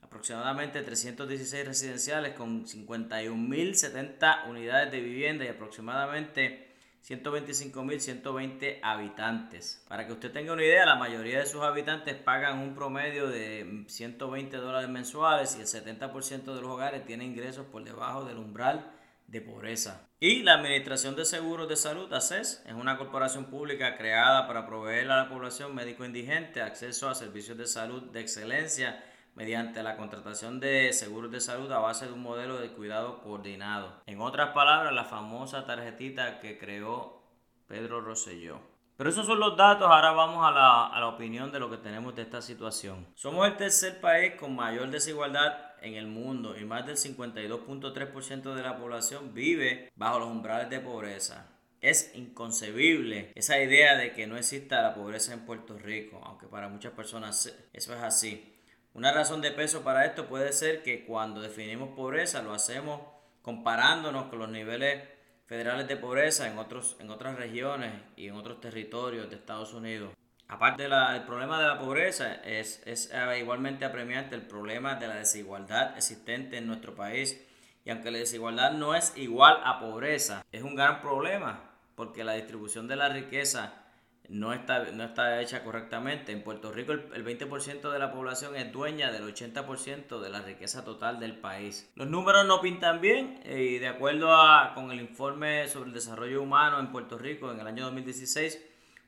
aproximadamente 0.03 0.81
316 0.83 1.67
residenciales 1.67 2.35
con 2.35 2.65
51.070 2.65 4.49
unidades 4.49 4.91
de 4.91 5.01
vivienda 5.01 5.45
y 5.45 5.49
aproximadamente 5.49 6.74
125.120 7.07 8.79
habitantes. 8.83 9.85
Para 9.89 10.07
que 10.07 10.13
usted 10.15 10.33
tenga 10.33 10.55
una 10.55 10.65
idea, 10.65 10.87
la 10.87 10.97
mayoría 10.97 11.41
de 11.41 11.47
sus 11.47 11.63
habitantes 11.63 12.15
pagan 12.15 12.61
un 12.61 12.75
promedio 12.75 13.29
de 13.29 13.85
120 13.87 14.57
dólares 14.57 14.89
mensuales 14.89 15.55
y 15.57 15.61
el 15.61 15.67
70% 15.67 16.55
de 16.55 16.61
los 16.63 16.71
hogares 16.71 17.05
tienen 17.05 17.33
ingresos 17.33 17.67
por 17.67 17.85
debajo 17.85 18.25
del 18.25 18.39
umbral 18.39 18.91
de 19.27 19.43
pobreza. 19.43 20.09
Y 20.19 20.43
la 20.43 20.55
Administración 20.55 21.15
de 21.15 21.27
Seguros 21.27 21.69
de 21.69 21.77
Salud, 21.77 22.11
ACES, 22.11 22.63
es 22.67 22.73
una 22.73 22.97
corporación 22.97 23.47
pública 23.47 23.99
creada 23.99 24.47
para 24.47 24.67
proveer 24.67 25.11
a 25.11 25.25
la 25.25 25.29
población 25.29 25.75
médico 25.75 26.07
indigente 26.07 26.63
acceso 26.63 27.11
a 27.11 27.15
servicios 27.15 27.59
de 27.59 27.67
salud 27.67 28.05
de 28.13 28.21
excelencia 28.21 29.05
mediante 29.35 29.83
la 29.83 29.97
contratación 29.97 30.61
de 30.61 30.93
seguros 30.93 31.31
de 31.31 31.41
salud 31.41 31.71
a 31.73 31.79
base 31.79 32.07
de 32.07 32.13
un 32.13 32.23
modelo 32.23 32.59
de 32.59 32.71
cuidado 32.71 33.21
coordinado. 33.23 34.03
En 34.07 34.21
otras 34.21 34.51
palabras, 34.51 34.93
la 34.93 35.05
famosa 35.05 35.67
tarjetita 35.67 36.41
que 36.41 36.59
creó 36.59 37.23
Pedro 37.67 38.01
Rosselló. 38.01 38.61
Pero 38.97 39.11
esos 39.11 39.27
son 39.27 39.41
los 39.41 39.57
datos, 39.57 39.89
ahora 39.91 40.13
vamos 40.13 40.47
a 40.47 40.53
la, 40.53 40.87
a 40.87 41.01
la 41.01 41.09
opinión 41.09 41.51
de 41.51 41.59
lo 41.59 41.69
que 41.69 41.79
tenemos 41.79 42.15
de 42.15 42.23
esta 42.23 42.41
situación. 42.41 43.09
Somos 43.15 43.47
el 43.49 43.57
tercer 43.57 44.01
país 44.01 44.35
con 44.39 44.55
mayor 44.55 44.89
desigualdad 44.89 45.75
en 45.83 45.95
el 45.95 46.07
mundo 46.07 46.57
y 46.57 46.65
más 46.65 46.87
del 46.87 46.97
52.3% 46.97 48.55
de 48.55 48.63
la 48.63 48.79
población 48.79 49.35
vive 49.35 49.91
bajo 49.97 50.21
los 50.21 50.29
umbrales 50.29 50.71
de 50.71 50.79
pobreza. 50.79 51.49
Es 51.81 52.13
inconcebible 52.15 53.33
esa 53.35 53.61
idea 53.61 53.97
de 53.97 54.13
que 54.13 54.27
no 54.27 54.37
exista 54.37 54.81
la 54.81 54.95
pobreza 54.95 55.35
en 55.35 55.45
Puerto 55.45 55.77
Rico, 55.77 56.23
aunque 56.25 56.47
para 56.47 56.69
muchas 56.69 56.93
personas 56.93 57.55
eso 57.73 57.95
es 57.95 58.03
así. 58.03 58.54
Una 58.95 59.11
razón 59.13 59.41
de 59.41 59.51
peso 59.51 59.83
para 59.83 60.05
esto 60.05 60.27
puede 60.27 60.53
ser 60.53 60.85
que 60.85 61.05
cuando 61.05 61.41
definimos 61.41 61.91
pobreza 61.97 62.43
lo 62.43 62.55
hacemos 62.55 63.01
comparándonos 63.43 64.27
con 64.27 64.39
los 64.39 64.49
niveles 64.49 65.03
federales 65.47 65.89
de 65.89 65.97
pobreza 65.97 66.47
en, 66.47 66.59
otros, 66.59 66.97
en 67.01 67.11
otras 67.11 67.37
regiones 67.37 67.93
y 68.15 68.29
en 68.29 68.37
otros 68.37 68.61
territorios 68.61 69.29
de 69.29 69.35
Estados 69.35 69.75
Unidos. 69.75 70.13
Aparte 70.47 70.85
del 70.85 71.23
problema 71.25 71.61
de 71.61 71.67
la 71.67 71.79
pobreza, 71.81 72.35
es, 72.45 72.83
es 72.87 73.11
eh, 73.13 73.39
igualmente 73.41 73.85
apremiante 73.85 74.37
el 74.37 74.43
problema 74.43 74.95
de 74.95 75.09
la 75.09 75.17
desigualdad 75.17 75.97
existente 75.97 76.59
en 76.59 76.69
nuestro 76.69 76.95
país. 76.95 77.45
Y 77.85 77.91
aunque 77.91 78.13
la 78.13 78.19
desigualdad 78.19 78.75
no 78.75 78.95
es 78.95 79.13
igual 79.17 79.59
a 79.65 79.81
pobreza, 79.81 80.45
es 80.53 80.63
un 80.63 80.77
gran 80.77 81.01
problema 81.01 81.73
porque 81.97 82.23
la 82.23 82.35
distribución 82.35 82.87
de 82.87 82.97
la 82.97 83.09
riqueza 83.09 83.84
no 84.29 84.53
está, 84.53 84.85
no 84.93 85.05
está 85.05 85.41
hecha 85.41 85.63
correctamente. 85.63 86.33
En 86.33 86.43
Puerto 86.43 86.73
Rico 86.73 86.93
el, 86.93 87.25
20% 87.25 87.91
de 87.91 87.99
la 87.99 88.13
población 88.13 88.57
es 88.57 88.73
dueña 88.73 89.13
del 89.13 89.25
80% 89.25 90.21
de 90.21 90.31
la 90.31 90.43
riqueza 90.43 90.85
total 90.85 91.21
del 91.21 91.37
país. 91.37 91.91
Los 91.95 92.09
números 92.09 92.47
no 92.47 92.61
pintan 92.61 93.01
bien 93.01 93.41
eh, 93.45 93.75
y 93.77 93.79
de 93.79 93.89
acuerdo 93.89 94.35
a, 94.35 94.73
con 94.75 94.91
el 94.91 95.01
informe 95.01 95.69
sobre 95.69 95.89
el 95.89 95.95
desarrollo 95.95 96.43
humano 96.43 96.79
en 96.79 96.91
Puerto 96.91 97.19
Rico 97.19 97.51
en 97.53 97.61
el 97.61 97.67
año 97.67 97.85
2016, 97.85 98.61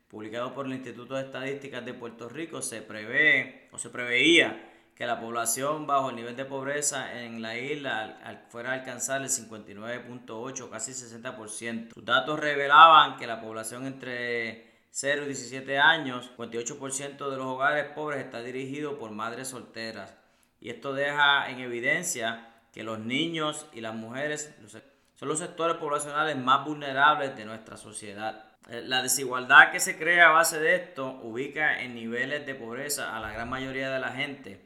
publicado 0.08 0.54
por 0.54 0.66
el 0.66 0.72
Instituto 0.72 1.14
de 1.14 1.22
Estadísticas 1.22 1.84
de 1.84 1.94
Puerto 1.94 2.28
Rico, 2.28 2.60
se 2.62 2.82
prevé 2.82 3.68
o 3.72 3.78
se 3.78 3.90
preveía 3.90 4.72
que 4.94 5.06
la 5.06 5.20
población 5.20 5.86
bajo 5.86 6.08
el 6.08 6.16
nivel 6.16 6.36
de 6.36 6.46
pobreza 6.46 7.20
en 7.22 7.42
la 7.42 7.58
isla 7.58 8.18
fuera 8.48 8.70
a 8.70 8.74
alcanzar 8.74 9.20
el 9.20 9.28
59.8, 9.28 10.70
casi 10.70 10.92
60%. 10.92 11.92
Sus 11.92 12.04
datos 12.04 12.40
revelaban 12.40 13.18
que 13.18 13.26
la 13.26 13.38
población 13.38 13.86
entre 13.86 14.75
0 14.98 15.24
y 15.24 15.26
17 15.26 15.78
años, 15.78 16.30
58% 16.38 17.28
de 17.28 17.36
los 17.36 17.46
hogares 17.46 17.84
pobres 17.94 18.24
está 18.24 18.40
dirigido 18.40 18.98
por 18.98 19.10
madres 19.10 19.48
solteras. 19.48 20.16
Y 20.58 20.70
esto 20.70 20.94
deja 20.94 21.50
en 21.50 21.60
evidencia 21.60 22.54
que 22.72 22.82
los 22.82 22.98
niños 22.98 23.66
y 23.74 23.82
las 23.82 23.94
mujeres 23.94 24.56
son 25.14 25.28
los 25.28 25.38
sectores 25.38 25.76
poblacionales 25.76 26.38
más 26.38 26.64
vulnerables 26.64 27.36
de 27.36 27.44
nuestra 27.44 27.76
sociedad. 27.76 28.46
Eh, 28.70 28.80
la 28.86 29.02
desigualdad 29.02 29.70
que 29.70 29.80
se 29.80 29.98
crea 29.98 30.30
a 30.30 30.32
base 30.32 30.58
de 30.60 30.76
esto 30.76 31.20
ubica 31.22 31.82
en 31.82 31.94
niveles 31.94 32.46
de 32.46 32.54
pobreza 32.54 33.14
a 33.14 33.20
la 33.20 33.32
gran 33.32 33.50
mayoría 33.50 33.90
de 33.90 34.00
la 34.00 34.12
gente. 34.12 34.64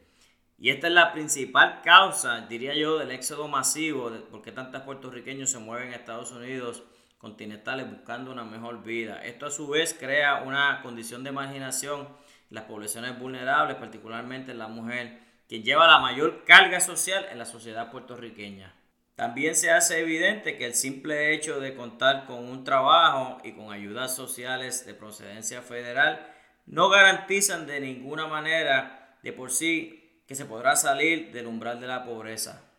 Y 0.58 0.70
esta 0.70 0.86
es 0.86 0.92
la 0.92 1.12
principal 1.12 1.80
causa, 1.82 2.42
diría 2.42 2.76
yo, 2.76 2.98
del 2.98 3.10
éxodo 3.10 3.48
masivo, 3.48 4.10
de 4.10 4.20
por 4.20 4.42
qué 4.42 4.52
tantos 4.52 4.82
puertorriqueños 4.82 5.50
se 5.50 5.58
mueven 5.58 5.92
a 5.92 5.96
Estados 5.96 6.30
Unidos 6.30 6.84
continentales 7.20 7.88
buscando 7.88 8.33
una 8.33 8.44
mejor 8.44 8.83
vida. 8.83 9.22
Esto 9.22 9.46
a 9.46 9.50
su 9.50 9.68
vez 9.68 9.94
crea 9.98 10.42
una 10.42 10.80
condición 10.83 11.22
de 11.22 11.33
marginación 11.33 12.00
en 12.00 12.09
las 12.48 12.64
poblaciones 12.64 13.18
vulnerables, 13.18 13.76
particularmente 13.76 14.52
en 14.52 14.59
la 14.59 14.68
mujer, 14.68 15.20
quien 15.46 15.62
lleva 15.62 15.87
la 15.87 15.98
mayor 15.98 16.44
carga 16.44 16.80
social 16.80 17.26
en 17.30 17.38
la 17.38 17.44
sociedad 17.44 17.90
puertorriqueña. 17.90 18.74
También 19.16 19.54
se 19.54 19.70
hace 19.70 20.00
evidente 20.00 20.56
que 20.56 20.64
el 20.64 20.74
simple 20.74 21.35
hecho 21.35 21.61
de 21.61 21.74
contar 21.74 22.24
con 22.24 22.38
un 22.38 22.64
trabajo 22.64 23.37
y 23.44 23.52
con 23.52 23.70
ayudas 23.70 24.16
sociales 24.16 24.87
de 24.87 24.94
procedencia 24.94 25.61
federal 25.61 26.26
no 26.64 26.88
garantizan 26.88 27.66
de 27.66 27.80
ninguna 27.80 28.28
manera 28.28 29.18
de 29.22 29.35
por 29.35 29.50
sí 29.50 30.22
que 30.26 30.35
se 30.35 30.46
podrá 30.46 30.74
salir 30.74 31.33
del 31.33 31.48
umbral 31.48 31.80
de 31.80 31.87
la 31.87 32.04
pobreza. 32.04 32.69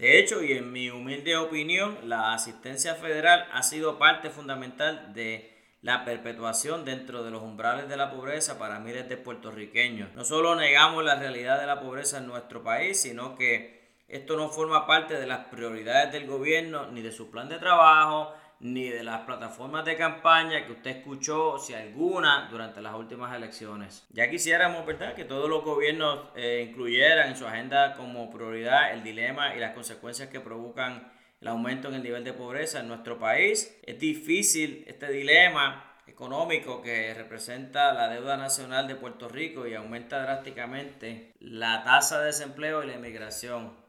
De 0.00 0.18
hecho, 0.18 0.42
y 0.42 0.52
en 0.52 0.72
mi 0.72 0.88
humilde 0.88 1.36
opinión, 1.36 1.98
la 2.04 2.32
asistencia 2.32 2.94
federal 2.94 3.46
ha 3.52 3.62
sido 3.62 3.98
parte 3.98 4.30
fundamental 4.30 5.12
de 5.12 5.76
la 5.82 6.06
perpetuación 6.06 6.86
dentro 6.86 7.22
de 7.22 7.30
los 7.30 7.42
umbrales 7.42 7.86
de 7.86 7.98
la 7.98 8.10
pobreza 8.10 8.58
para 8.58 8.80
miles 8.80 9.10
de 9.10 9.18
puertorriqueños. 9.18 10.14
No 10.14 10.24
solo 10.24 10.54
negamos 10.54 11.04
la 11.04 11.16
realidad 11.16 11.60
de 11.60 11.66
la 11.66 11.80
pobreza 11.80 12.16
en 12.16 12.28
nuestro 12.28 12.62
país, 12.62 12.98
sino 12.98 13.36
que 13.36 14.04
esto 14.08 14.38
no 14.38 14.48
forma 14.48 14.86
parte 14.86 15.20
de 15.20 15.26
las 15.26 15.48
prioridades 15.48 16.10
del 16.12 16.26
gobierno 16.26 16.90
ni 16.90 17.02
de 17.02 17.12
su 17.12 17.30
plan 17.30 17.50
de 17.50 17.58
trabajo, 17.58 18.32
ni 18.60 18.88
de 18.88 19.02
las 19.02 19.22
plataformas 19.22 19.84
de 19.84 19.96
campaña 19.96 20.66
que 20.66 20.72
usted 20.72 20.98
escuchó, 20.98 21.58
si 21.58 21.72
alguna, 21.74 22.48
durante 22.50 22.80
las 22.80 22.94
últimas 22.94 23.34
elecciones. 23.34 24.06
Ya 24.10 24.28
quisiéramos, 24.28 24.84
¿verdad?, 24.86 25.14
que 25.14 25.24
todos 25.24 25.48
los 25.48 25.64
gobiernos 25.64 26.28
eh, 26.36 26.66
incluyeran 26.68 27.30
en 27.30 27.36
su 27.36 27.46
agenda 27.46 27.94
como 27.94 28.30
prioridad 28.30 28.92
el 28.92 29.02
dilema 29.02 29.54
y 29.56 29.60
las 29.60 29.72
consecuencias 29.72 30.28
que 30.28 30.40
provocan 30.40 31.10
el 31.40 31.48
aumento 31.48 31.88
en 31.88 31.94
el 31.94 32.02
nivel 32.02 32.22
de 32.22 32.34
pobreza 32.34 32.80
en 32.80 32.88
nuestro 32.88 33.18
país. 33.18 33.78
Es 33.82 33.98
difícil 33.98 34.84
este 34.86 35.10
dilema 35.10 35.96
económico 36.06 36.82
que 36.82 37.14
representa 37.14 37.94
la 37.94 38.08
deuda 38.08 38.36
nacional 38.36 38.86
de 38.86 38.96
Puerto 38.96 39.28
Rico 39.28 39.66
y 39.66 39.74
aumenta 39.74 40.20
drásticamente 40.20 41.32
la 41.40 41.82
tasa 41.82 42.20
de 42.20 42.26
desempleo 42.26 42.82
y 42.82 42.88
la 42.88 42.94
inmigración. 42.94 43.79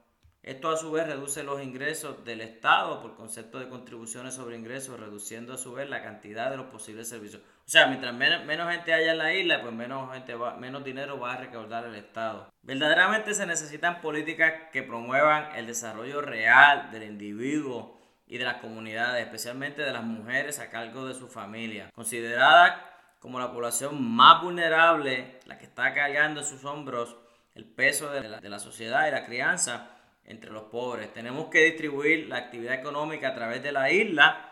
Esto 0.44 0.72
a 0.72 0.78
su 0.78 0.92
vez 0.92 1.06
reduce 1.06 1.44
los 1.44 1.62
ingresos 1.62 2.26
del 2.26 2.42
Estado 2.42 3.00
por 3.00 3.16
concepto 3.16 3.60
de 3.60 3.70
contribuciones 3.70 4.34
sobre 4.34 4.58
ingresos, 4.58 5.00
reduciendo 5.00 5.54
a 5.54 5.58
su 5.58 5.72
vez 5.72 5.88
la 5.88 6.02
cantidad 6.02 6.50
de 6.50 6.58
los 6.58 6.66
posibles 6.66 7.08
servicios. 7.08 7.44
O 7.44 7.70
sea, 7.70 7.86
mientras 7.86 8.12
menos, 8.16 8.72
gente 8.72 8.92
haya 8.92 9.12
en 9.12 9.20
la 9.20 9.36
isla, 9.36 9.62
pues 9.62 9.72
menos, 9.72 10.12
gente 10.12 10.34
va, 10.34 10.58
menos 10.58 10.84
dinero 10.84 11.20
va 11.20 11.34
a 11.34 11.38
recaudar 11.38 11.86
el 11.86 11.94
Estado. 11.94 12.52
Verdaderamente 12.64 13.36
se 13.36 13.46
necesitan 13.46 14.02
políticas 14.02 14.54
que 14.74 14.82
promuevan 14.82 15.56
el 15.56 15.68
desarrollo 15.68 16.22
real 16.22 16.90
del 16.90 17.04
individuo 17.04 18.02
y 18.26 18.40
de 18.40 18.46
las 18.46 18.58
comunidades, 18.58 19.24
especialmente 19.24 19.84
de 19.84 19.94
las 19.94 20.04
mujeres 20.04 20.58
a 20.58 20.72
cargo 20.72 21.06
de 21.06 21.14
su 21.14 21.28
familia, 21.28 21.92
consideradas 21.94 22.82
como 23.20 23.40
la 23.40 23.52
población 23.52 24.04
más 24.04 24.42
vulnerable, 24.42 25.40
la 25.46 25.60
que 25.60 25.66
está 25.66 25.94
cargando 25.94 26.40
en 26.40 26.48
sus 26.48 26.66
hombros 26.66 27.16
el 27.54 27.66
peso 27.66 28.10
de 28.10 28.28
la, 28.28 28.40
de 28.40 28.50
la 28.50 28.58
sociedad 28.58 29.08
y 29.08 29.12
la 29.12 29.24
crianza 29.24 30.01
entre 30.26 30.52
los 30.52 30.64
pobres. 30.64 31.14
Tenemos 31.14 31.48
que 31.48 31.64
distribuir 31.66 32.28
la 32.28 32.38
actividad 32.38 32.76
económica 32.76 33.30
a 33.30 33.36
través 33.36 33.62
de 33.64 33.72
la 33.72 33.92
isla 33.92 34.48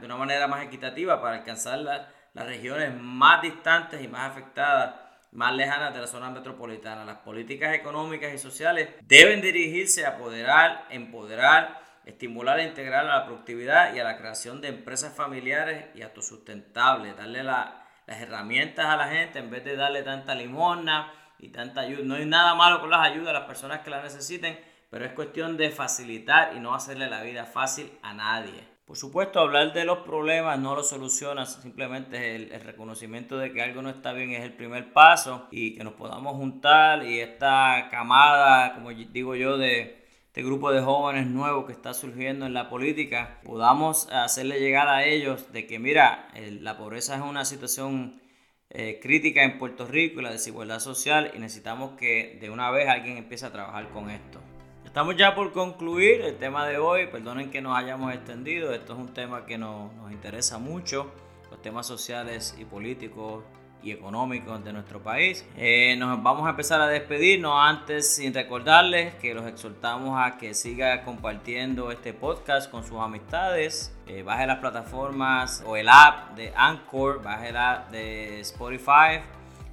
de 0.00 0.06
una 0.06 0.16
manera 0.16 0.48
más 0.48 0.64
equitativa 0.64 1.20
para 1.20 1.36
alcanzar 1.36 1.78
las 1.78 2.46
regiones 2.46 2.92
más 3.00 3.42
distantes 3.42 4.02
y 4.02 4.08
más 4.08 4.30
afectadas, 4.30 4.94
más 5.32 5.54
lejanas 5.54 5.94
de 5.94 6.00
la 6.00 6.06
zona 6.06 6.30
metropolitana. 6.30 7.04
Las 7.04 7.18
políticas 7.18 7.74
económicas 7.74 8.32
y 8.32 8.38
sociales 8.38 8.88
deben 9.02 9.40
dirigirse 9.40 10.04
a 10.04 10.10
apoderar, 10.10 10.86
empoderar, 10.90 11.80
estimular 12.04 12.58
e 12.60 12.64
integrar 12.64 13.06
a 13.06 13.18
la 13.18 13.26
productividad 13.26 13.94
y 13.94 14.00
a 14.00 14.04
la 14.04 14.16
creación 14.16 14.60
de 14.60 14.68
empresas 14.68 15.14
familiares 15.14 15.86
y 15.94 16.02
autosustentables, 16.02 17.16
darle 17.16 17.42
las 17.42 17.68
herramientas 18.06 18.86
a 18.86 18.96
la 18.96 19.08
gente 19.08 19.38
en 19.38 19.50
vez 19.50 19.64
de 19.64 19.76
darle 19.76 20.02
tanta 20.02 20.34
limosna 20.34 21.12
y 21.38 21.50
tanta 21.50 21.82
ayuda. 21.82 22.02
No 22.04 22.14
hay 22.14 22.24
nada 22.24 22.54
malo 22.54 22.80
con 22.80 22.90
las 22.90 23.06
ayudas 23.06 23.28
a 23.28 23.40
las 23.40 23.44
personas 23.44 23.80
que 23.80 23.90
las 23.90 24.02
necesiten, 24.02 24.58
pero 24.90 25.04
es 25.04 25.12
cuestión 25.12 25.56
de 25.56 25.70
facilitar 25.70 26.54
y 26.56 26.60
no 26.60 26.74
hacerle 26.74 27.08
la 27.08 27.22
vida 27.22 27.44
fácil 27.44 27.90
a 28.02 28.14
nadie. 28.14 28.78
Por 28.84 28.96
supuesto, 28.96 29.40
hablar 29.40 29.74
de 29.74 29.84
los 29.84 29.98
problemas 29.98 30.58
no 30.58 30.74
lo 30.74 30.82
soluciona, 30.82 31.44
simplemente 31.44 32.36
el, 32.36 32.52
el, 32.52 32.62
reconocimiento 32.62 33.36
de 33.36 33.52
que 33.52 33.60
algo 33.60 33.82
no 33.82 33.90
está 33.90 34.14
bien 34.14 34.30
es 34.30 34.42
el 34.42 34.54
primer 34.54 34.94
paso 34.94 35.46
y 35.50 35.74
que 35.74 35.84
nos 35.84 35.92
podamos 35.92 36.36
juntar 36.36 37.04
y 37.04 37.20
esta 37.20 37.88
camada, 37.90 38.74
como 38.74 38.90
digo 38.90 39.34
yo, 39.34 39.58
de 39.58 39.98
este 40.38 40.42
grupo 40.42 40.72
de 40.72 40.80
jóvenes 40.80 41.26
nuevos 41.26 41.66
que 41.66 41.72
está 41.72 41.92
surgiendo 41.92 42.46
en 42.46 42.54
la 42.54 42.70
política, 42.70 43.40
podamos 43.44 44.08
hacerle 44.10 44.60
llegar 44.60 44.88
a 44.88 45.04
ellos 45.04 45.52
de 45.52 45.66
que, 45.66 45.78
mira, 45.78 46.28
la 46.60 46.78
pobreza 46.78 47.16
es 47.16 47.22
una 47.22 47.44
situación 47.44 48.22
eh, 48.70 49.00
crítica 49.02 49.42
en 49.42 49.58
Puerto 49.58 49.86
Rico 49.86 50.20
y 50.20 50.22
la 50.22 50.30
desigualdad 50.30 50.78
social 50.78 51.32
y 51.34 51.40
necesitamos 51.40 51.98
que 51.98 52.38
de 52.40 52.50
una 52.50 52.70
vez 52.70 52.88
alguien 52.88 53.16
empiece 53.16 53.46
a 53.46 53.52
trabajar 53.52 53.90
con 53.90 54.10
esto. 54.10 54.40
Estamos 54.88 55.16
ya 55.16 55.34
por 55.34 55.52
concluir 55.52 56.22
el 56.22 56.38
tema 56.38 56.66
de 56.66 56.78
hoy. 56.78 57.08
Perdonen 57.08 57.50
que 57.50 57.60
nos 57.60 57.76
hayamos 57.76 58.14
extendido. 58.14 58.72
Esto 58.72 58.94
es 58.94 58.98
un 58.98 59.12
tema 59.12 59.44
que 59.44 59.58
nos, 59.58 59.90
interesa 60.10 60.56
mucho. 60.56 61.12
Los 61.50 61.60
temas 61.60 61.86
sociales 61.86 62.56
y 62.58 62.64
políticos 62.64 63.44
y 63.82 63.92
económicos 63.92 64.64
de 64.64 64.72
nuestro 64.72 65.02
país. 65.02 65.46
Eh, 65.58 65.94
nos 65.98 66.22
vamos 66.22 66.46
a 66.46 66.50
empezar 66.50 66.80
a 66.80 66.86
despedirnos 66.88 67.52
antes 67.54 68.14
sin 68.14 68.32
recordarles 68.32 69.14
que 69.16 69.34
los 69.34 69.46
exhortamos 69.46 70.18
a 70.18 70.38
que 70.38 70.54
siga 70.54 71.04
compartiendo 71.04 71.92
este 71.92 72.14
podcast 72.14 72.70
con 72.70 72.82
sus 72.82 72.98
amistades. 72.98 73.94
Eh, 74.06 74.22
baje 74.22 74.46
las 74.46 74.58
plataformas 74.58 75.62
o 75.66 75.76
el 75.76 75.90
app 75.90 76.34
de 76.34 76.50
Anchor, 76.56 77.22
baje 77.22 77.52
la 77.52 77.86
de 77.92 78.40
Spotify. 78.40 79.20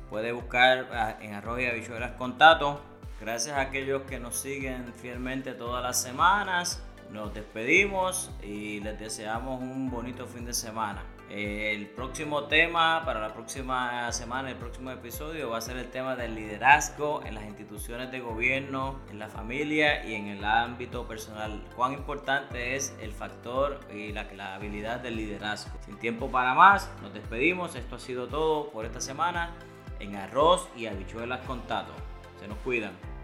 Puede 0.10 0.34
buscar 0.34 0.90
ah, 0.92 1.18
en 1.22 1.34
arroz 1.34 1.62
y 1.62 1.68
habichuelas 1.68 2.12
contacto 2.18 2.82
Gracias 3.20 3.56
a 3.56 3.62
aquellos 3.62 4.02
que 4.04 4.20
nos 4.20 4.36
siguen 4.36 4.94
fielmente 4.94 5.54
todas 5.54 5.82
las 5.82 6.02
semanas. 6.02 6.84
Nos 7.12 7.34
despedimos 7.34 8.30
y 8.44 8.82
les 8.82 9.00
deseamos 9.00 9.62
un 9.62 9.90
bonito 9.90 10.28
fin 10.28 10.44
de 10.44 10.54
semana. 10.54 11.02
El 11.30 11.88
próximo 11.88 12.44
tema 12.44 13.04
para 13.06 13.22
la 13.22 13.34
próxima 13.34 14.12
semana, 14.12 14.52
el 14.52 14.58
próximo 14.58 14.92
episodio 14.92 15.50
va 15.50 15.60
a 15.60 15.62
ser 15.62 15.78
el 15.78 15.90
tema 15.90 16.18
del 16.18 16.36
liderazgo 16.36 17.24
en 17.26 17.36
las 17.36 17.46
instituciones 17.46 18.12
de 18.12 18.20
gobierno, 18.20 19.00
en 19.10 19.18
la 19.18 19.30
familia 19.30 20.06
y 20.06 20.16
en 20.16 20.28
el 20.28 20.44
ámbito 20.44 21.08
personal. 21.08 21.64
Cuán 21.76 21.94
importante 21.94 22.76
es 22.76 22.94
el 23.02 23.14
factor 23.14 23.80
y 23.94 24.12
la, 24.12 24.26
la 24.34 24.56
habilidad 24.56 25.00
del 25.00 25.16
liderazgo. 25.16 25.72
Sin 25.86 25.98
tiempo 26.00 26.30
para 26.30 26.54
más, 26.54 26.92
nos 27.02 27.14
despedimos. 27.14 27.76
Esto 27.76 27.96
ha 27.96 28.00
sido 28.00 28.28
todo 28.28 28.70
por 28.72 28.84
esta 28.84 29.00
semana 29.00 29.56
en 30.00 30.16
Arroz 30.18 30.68
y 30.76 30.88
Habichuelas 30.88 31.46
con 31.46 31.62
Se 32.40 32.48
nos 32.48 32.58
cuidan. 32.60 33.15